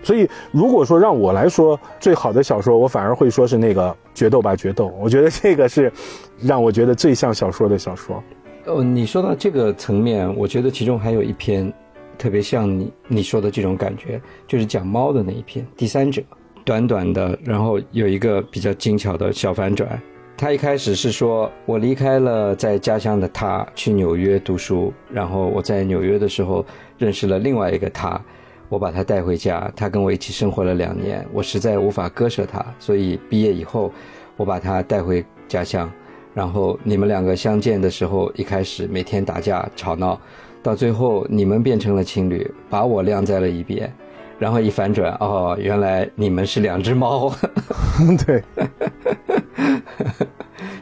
[0.00, 4.86] 所以，如果说让我来说最好的小说，我反而会说是那个《决斗吧决斗》。
[4.92, 5.92] 我觉得这个是
[6.40, 8.22] 让我觉得最像小说的小说。
[8.66, 11.70] 哦，你说到这个层面，我觉得其中还有一篇
[12.16, 16.22] 特别像你你说的这种感觉，就是讲猫的那一篇《第三者》，
[16.64, 20.00] 短短的，然后有一个比较精巧的小反转。
[20.38, 24.92] 他一开始是说，我离开了在家乡的他，去纽约读书。
[25.10, 26.64] 然后我在纽约的时候
[26.96, 28.22] 认识了另外一个他，
[28.68, 31.26] 我把他带回家，他跟我一起生活了两年。
[31.32, 33.92] 我实在无法割舍他，所以毕业以后，
[34.36, 35.90] 我把他带回家乡。
[36.32, 40.20] 然后你们两个相见的时候，一开始每天打架吵闹，
[40.62, 43.92] 到最后你们变成了情侣，把我晾在了一边。
[44.38, 47.32] 然后一反转，哦，原来你们是两只猫。
[48.26, 48.42] 对。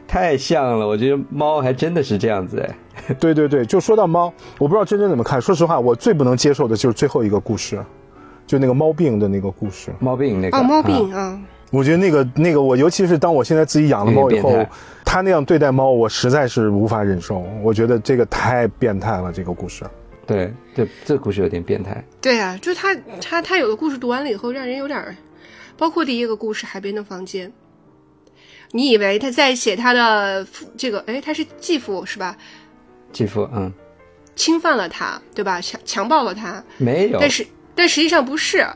[0.07, 3.15] 太像了，我觉得猫还真的是这样子哎。
[3.21, 5.41] 对对对，就说到猫，我不知道真真怎么看。
[5.41, 7.79] 说实话，我最不能接受的就是最后一个故事，
[8.47, 9.93] 就那个猫病的那个故事。
[10.01, 11.39] 猫病那个哦，猫病啊。
[11.71, 14.65] 我觉得那个那个，我尤其是当我现在自己养了猫以后，
[15.05, 17.45] 他那样对待猫，我实在是无法忍受。
[17.63, 19.85] 我觉得这个太变态了，这个故事。
[20.27, 22.05] 对，这这故事有点变态。
[22.21, 25.17] 对啊，就他他他有的故事读完了以后，让人有点，
[25.77, 27.49] 包括第一个故事《海边的房间》。
[28.73, 30.99] 你以为他在写他的父这个？
[31.07, 32.37] 哎，他是继父是吧？
[33.13, 33.73] 继父，嗯，
[34.35, 35.61] 侵犯了他，对吧？
[35.61, 36.63] 强强暴了他？
[36.77, 37.21] 没有。
[37.21, 37.47] 但是，
[37.77, 38.67] 但实际上不是。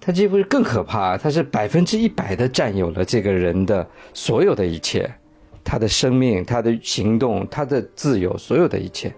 [0.00, 5.08] 他继父是更可怕，他是百分之一百的占有了这个人的所有的一切，
[5.62, 9.14] 他的生命、他的行动、他的自由，所有的一切。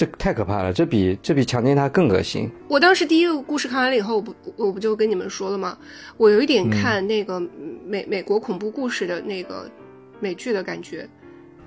[0.00, 2.50] 这太可怕了，这比这比强奸他更恶心。
[2.68, 5.76] 我当时第一个故事看完了以后，我不我不就跟你们说了吗？
[6.16, 7.38] 我有一点看那个
[7.84, 9.70] 美美国恐怖故事的那个
[10.18, 11.06] 美剧的感觉。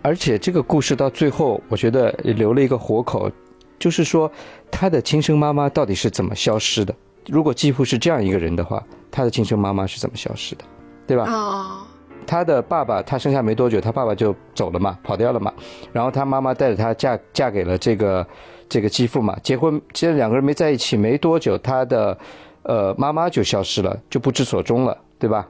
[0.01, 3.31] 而且这个故事到最后，我觉得留了一个活口，
[3.77, 4.31] 就是说
[4.71, 6.95] 他的亲生妈妈到底是怎么消失的？
[7.27, 10.65] 如果继父是这样一个人的话，他的亲生妈妈是怎么消失的？
[11.05, 11.25] 对吧？
[11.25, 11.82] 啊。
[12.23, 15.53] 他的爸爸，他生下没多久，他爸爸就走了嘛，跑掉了嘛。
[15.91, 18.25] 然后他妈妈带着他嫁嫁给了这个
[18.67, 19.37] 这个继父嘛。
[19.43, 22.17] 结婚，其实两个人没在一起没多久，他的
[22.63, 25.47] 呃妈妈就消失了，就不知所踪了，对吧？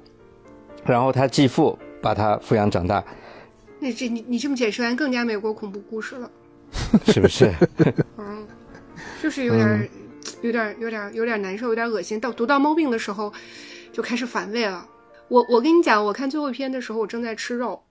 [0.85, 3.03] 然后他继父把他抚养长大。
[3.79, 6.29] 那这你你这么解释完，更加美国恐怖故事了，
[7.05, 7.51] 是不是？
[8.17, 8.45] 嗯，
[9.21, 9.89] 就是有点
[10.41, 12.19] 有点有点有点难受，有点恶心。
[12.19, 13.31] 到读到猫病的时候，
[13.91, 14.85] 就开始反胃了。
[15.27, 17.81] 我我跟你讲，我看最后一篇的时候，我正在吃肉，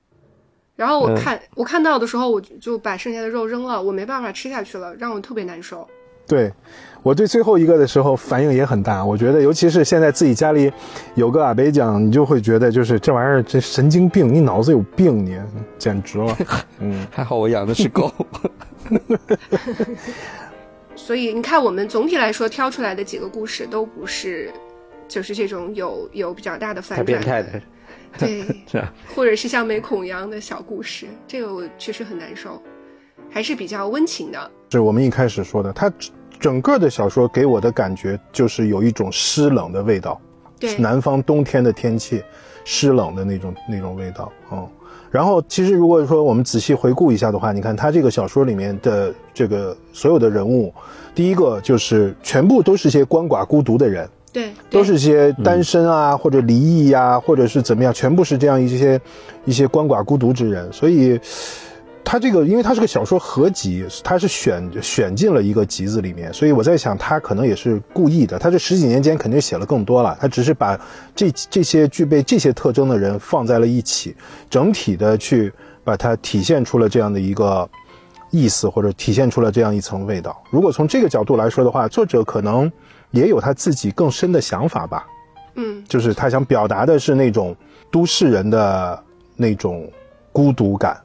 [0.77, 5.87] 然后我看我看到的时候，我就把剩下的肉扔了，我没办法吃下去了，让我特别难受。
[6.25, 6.53] 对，
[7.03, 10.73] 我对最后一个的时候反应也很大，我觉得尤其是现在自己家里
[11.15, 15.39] 有个阿北讲，你就会觉得就是这玩意儿这神经病，你脑子有病，你
[15.79, 16.39] 简直了。
[16.79, 18.11] 嗯，还好我养的是狗。
[20.95, 24.53] 所以你看，我们总体来说挑出来的几个故事都不是。
[25.13, 27.61] 就是这种有有比较大的反转，变态的，
[28.19, 28.91] 对， 是吧？
[29.15, 32.63] 或者是像美恐一样的小故事，这个我确实很难受，
[33.29, 34.51] 还是比较温情的。
[34.71, 35.93] 是我们一开始说的，它
[36.41, 40.19] 整个的小说给我的感觉就是有一种湿冷的味道，
[40.59, 42.23] 对，南方冬天的天气，
[42.65, 44.67] 湿冷的那种那种味道，嗯。
[45.11, 50.73] 然后其实如果说我们仔细回顾一下的话，你看他这个小说里面的这个所有的人物，
[51.15, 54.09] 第一个就是全部都是些鳏寡孤独的人。
[54.33, 58.99] 对，都是些单身啊，或者离异呀，或者是怎么样，全部是这样一些
[59.45, 60.73] 一些鳏寡孤独之人。
[60.73, 61.21] 所以，
[62.03, 68.39] 他这个，因为他是个小说合集，他是选选进了一个集子里面，所以我在想，他可能也是故意的。
[68.39, 70.81] 他这十几年间肯定写了更多了，他只是把
[71.15, 74.17] 这这些具备这些特征的人放在了一起，
[74.49, 75.53] 整体的去
[75.85, 77.69] 把它体现出了这样的一个
[78.31, 80.43] 意思，或者体现出了这样一层味道。
[80.51, 82.73] 如果从这个角度来说的话，作者可能。
[83.13, 85.07] 也有他自己更深的想法吧。
[85.55, 87.55] 嗯就是他想表达的是那种
[87.91, 89.03] 都市人的
[89.37, 89.89] 那种
[90.33, 91.01] 孤独感。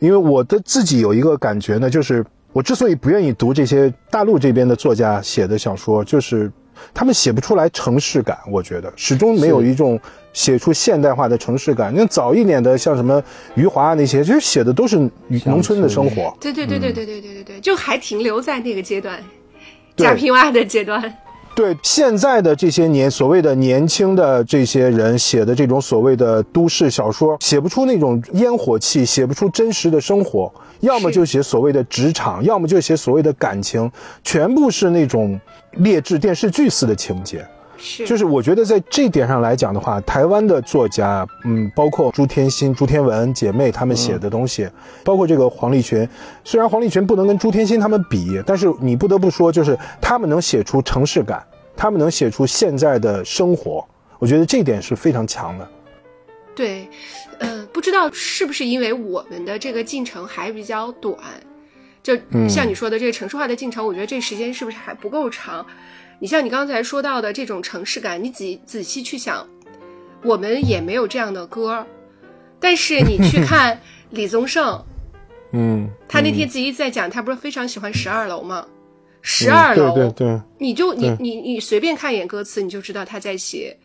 [0.00, 6.50] 因为我的自己有一个感觉呢，就是我之所以不愿意读这些大陆这边的作家写的小说，就是
[6.92, 9.96] 他们写不出来城市感，我觉得始终没有一种
[10.32, 11.92] 写出现代化的城市感。
[11.94, 13.22] 那早一点的像什么
[13.54, 15.08] 余华啊那些，其实写的都是
[15.44, 16.36] 农村的生活。
[16.40, 19.16] 对对对对对对对对对，就还停留在那个阶段，
[19.94, 21.00] 对贾平凹的阶段。
[21.54, 33.90] 对现在的这些年所谓的年轻的这些人写的这种所谓的都市小说，写不出那种烟火气，写不出真实的生活，要么就写所谓的职场，要么就写所谓的感情，
[34.24, 35.38] 全部是那种
[35.72, 37.46] 劣质电视剧似的情节。
[37.84, 44.68] 是，就是我觉得在这点上来讲的话，台湾的作家，嗯，包括朱天心、朱天文姐妹他们写的东西，
[45.02, 46.08] 包括这个黄立群，
[46.44, 51.44] 虽然黄立群不能跟朱天心他们比，但是你不得不说，就是他们能写出城市感，
[51.76, 53.84] 他们能写出现在的生活，
[54.20, 55.68] 我觉得这点是非常强的。
[56.54, 56.88] 对，
[57.38, 61.16] 呃，不知道是不是因为我们的这个进程还比较短，
[62.00, 62.16] 就
[62.48, 65.66] 像你说的这个城市化的进程，我觉得这时间是不是还不够长？
[66.22, 69.44] 你像你刚才说到的这种城市感，你仔仔细去想，
[70.22, 71.84] 我们也没有这样的歌，
[72.60, 73.76] 但是你去 看
[74.10, 74.80] 李宗盛，
[75.52, 78.64] 嗯，他那天自己在讲，他不是非常喜欢十二楼吗？
[79.20, 83.76] 十二楼，嗯对对对，你就你你你随便看一眼歌词，你就知道他在写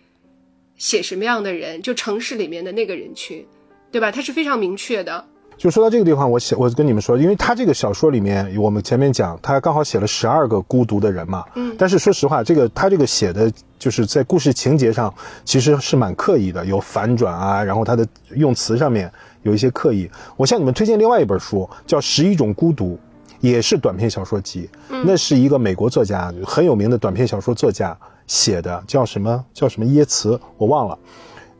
[0.75, 3.43] 写什么样的人，就城市里面的那个人群，
[3.91, 4.11] 对吧？
[4.11, 5.27] 他是非常明确的。
[5.57, 11.43] 就说到这个地方，我写我跟你们说，因为他这个小说里面，我们前面讲，他刚好写了十二个孤独的人嘛。
[11.55, 15.11] 嗯但是说实话，这个他这个写的，就是在故事情节上
[15.43, 20.09] 其实是蛮刻意的，有反转啊，然后他的用词上面有一些刻意。
[20.35, 22.93] 我向你们推荐另外一本书，叫《十一种孤独》，
[23.39, 24.69] 也是短篇小说集。
[25.05, 27.97] 那是一个美国作家，很有名的短篇小说作家
[28.27, 30.97] 写的，叫什么叫什么耶茨，我忘了。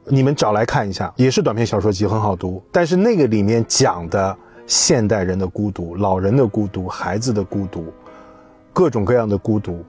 [0.10, 2.64] 你们找来看一下，也是短篇小说集，很好读。
[2.72, 4.36] 但是那个里面讲的
[4.66, 7.94] 现代人的孤独、老人的孤独、孩子的孤独，
[8.74, 9.84] 各种各样的孤独，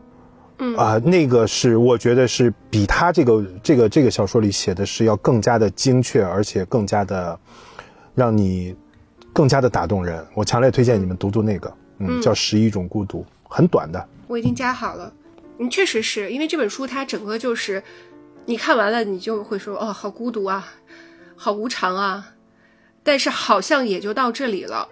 [0.59, 7.39] 嗯啊、那个是我觉得是比他这个这个这个小说里写的是要更加的精确，而且更加的
[8.15, 8.75] 让你
[9.33, 10.25] 更加的打动人。
[10.35, 14.09] 我强烈推荐你们读读那个，嗯，嗯叫《十一种孤独》，很短的。
[14.27, 15.13] 我已经加好了。
[15.61, 17.83] 嗯，确实是因为这本书它整个就是，
[18.49, 20.73] 你看完了你就会说哦，好孤独啊，
[21.37, 22.33] 好无常啊，
[23.03, 24.89] 但是好像也就到这里了。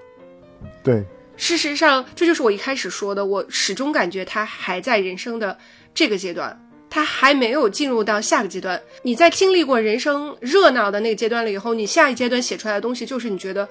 [0.85, 1.03] 对，
[1.39, 5.57] 事实上，这就是我一开始说的，我始终感觉他还在人生的
[5.95, 6.55] 这个阶段，
[6.91, 8.79] 他还没有进入到下个阶段。
[9.01, 13.67] 你在经历过人生热闹的那个阶段了以后，你下一阶段写出来的东西就是你觉得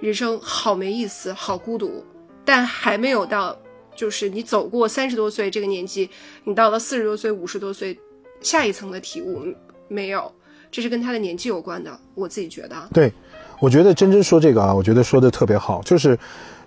[0.00, 2.04] 人生好没意思，好孤独，
[2.44, 3.58] 但还没有到，
[3.96, 6.10] 就是你走过三十多岁这个年纪，
[6.44, 7.98] 你到了四十多岁、五十多岁，
[8.40, 9.54] 下一层的体悟嗯
[9.88, 10.30] 没有，
[10.70, 12.76] 这是跟他的年纪有关的，我自己觉得。
[12.92, 13.12] 对，
[13.58, 15.82] 我觉得真真说这个啊，我觉得说的特别好。
[15.82, 16.18] 就是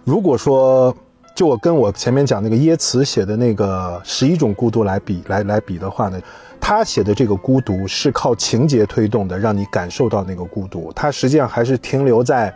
[0.03, 0.95] 如果说，
[1.35, 6.21] 就我跟我前面讲那个耶茨写的那个十一种孤独来比来来比的话呢，
[6.59, 10.91] 他写的这个孤独是靠情节推动的，让你感受到那个孤独。
[10.93, 12.53] 他实际上还是停留在。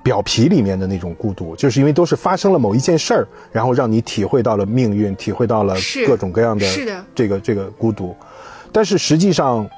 [0.00, 5.74] 表皮里面的那种孤独，就是因为都是发生了某一件事儿，然后让你体会到了命运，体会到了
[6.06, 6.64] 各种各样的
[7.14, 8.16] 这个这个孤独。
[8.72, 9.68] 但是实际上，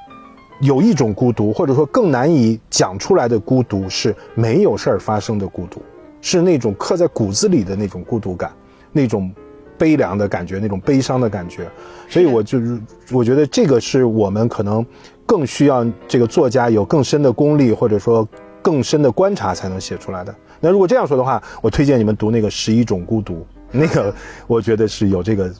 [0.61, 5.81] 有一种孤独，或者说更难以讲出来的孤独，是没有事儿发生的孤独，
[6.21, 8.51] 是那种刻在骨子里的那种孤独感，
[8.91, 9.33] 那种
[9.77, 11.67] 悲凉的感觉，那种悲伤的感觉。
[12.07, 12.79] 所以我就是
[13.11, 14.85] 我觉得这个是我们可能
[15.25, 18.27] 更需要这个作家有更深的功力，或者说
[18.61, 20.35] 更深的观察才能写出来的。
[20.59, 23.33] 那如果这样说的话，我推荐你们读那个《十一种孤独》，
[23.71, 24.13] 那个
[24.45, 25.51] 我觉得是有这个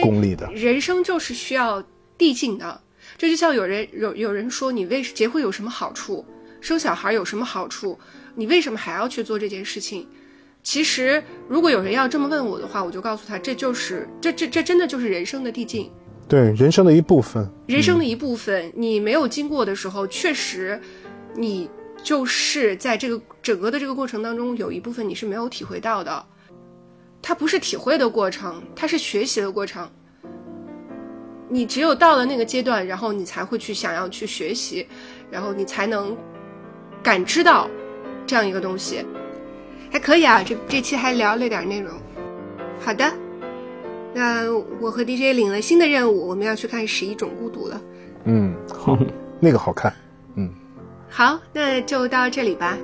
[0.00, 0.50] 功力的。
[0.54, 1.82] 人生就是需要
[2.16, 2.80] 递进的。
[3.16, 6.24] 这就像有人有有人说，你为结婚有什么好处？
[6.60, 7.98] 生小孩有什么好处？
[8.34, 10.06] 你为什么还要去做这件事情？
[10.62, 15.90] 其实，如果有人要这么问我的话，我就告诉他，这就是这这这真的就是人生的递进，
[16.28, 17.48] 对人生的一部分。
[17.68, 18.72] 人生的一部分。
[18.74, 20.80] 你没有经过的时候，确实，
[21.36, 21.70] 你
[22.02, 26.26] 就是在这个整个的这个过程当中，有一部分你是没有体会到的。
[27.22, 29.88] 它不是体会的过程，它是学习的过程。
[31.48, 34.86] 你只有到了那个阶段，然后你才会去想要去学习，
[35.30, 36.16] 然后你才能
[37.02, 37.68] 感知到
[38.26, 39.04] 这样一个东西，
[39.92, 40.42] 还可以啊。
[40.42, 41.92] 这这期还聊了点内容。
[42.80, 43.12] 好的，
[44.12, 47.80] 那我和 DJ 领了新的任务，我们要去看《十一种孤独》了。
[48.24, 48.98] 嗯，好，
[49.40, 49.92] 那个好看。
[50.34, 50.50] 嗯
[51.08, 52.76] 好，那就到这里吧。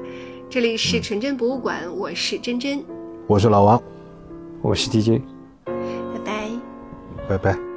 [0.48, 2.84] 这里是纯真博物馆，我是真真，
[3.26, 3.82] 我是老王，
[4.60, 5.20] 我是 DJ。
[5.64, 6.48] 拜拜。
[7.28, 7.71] 拜拜。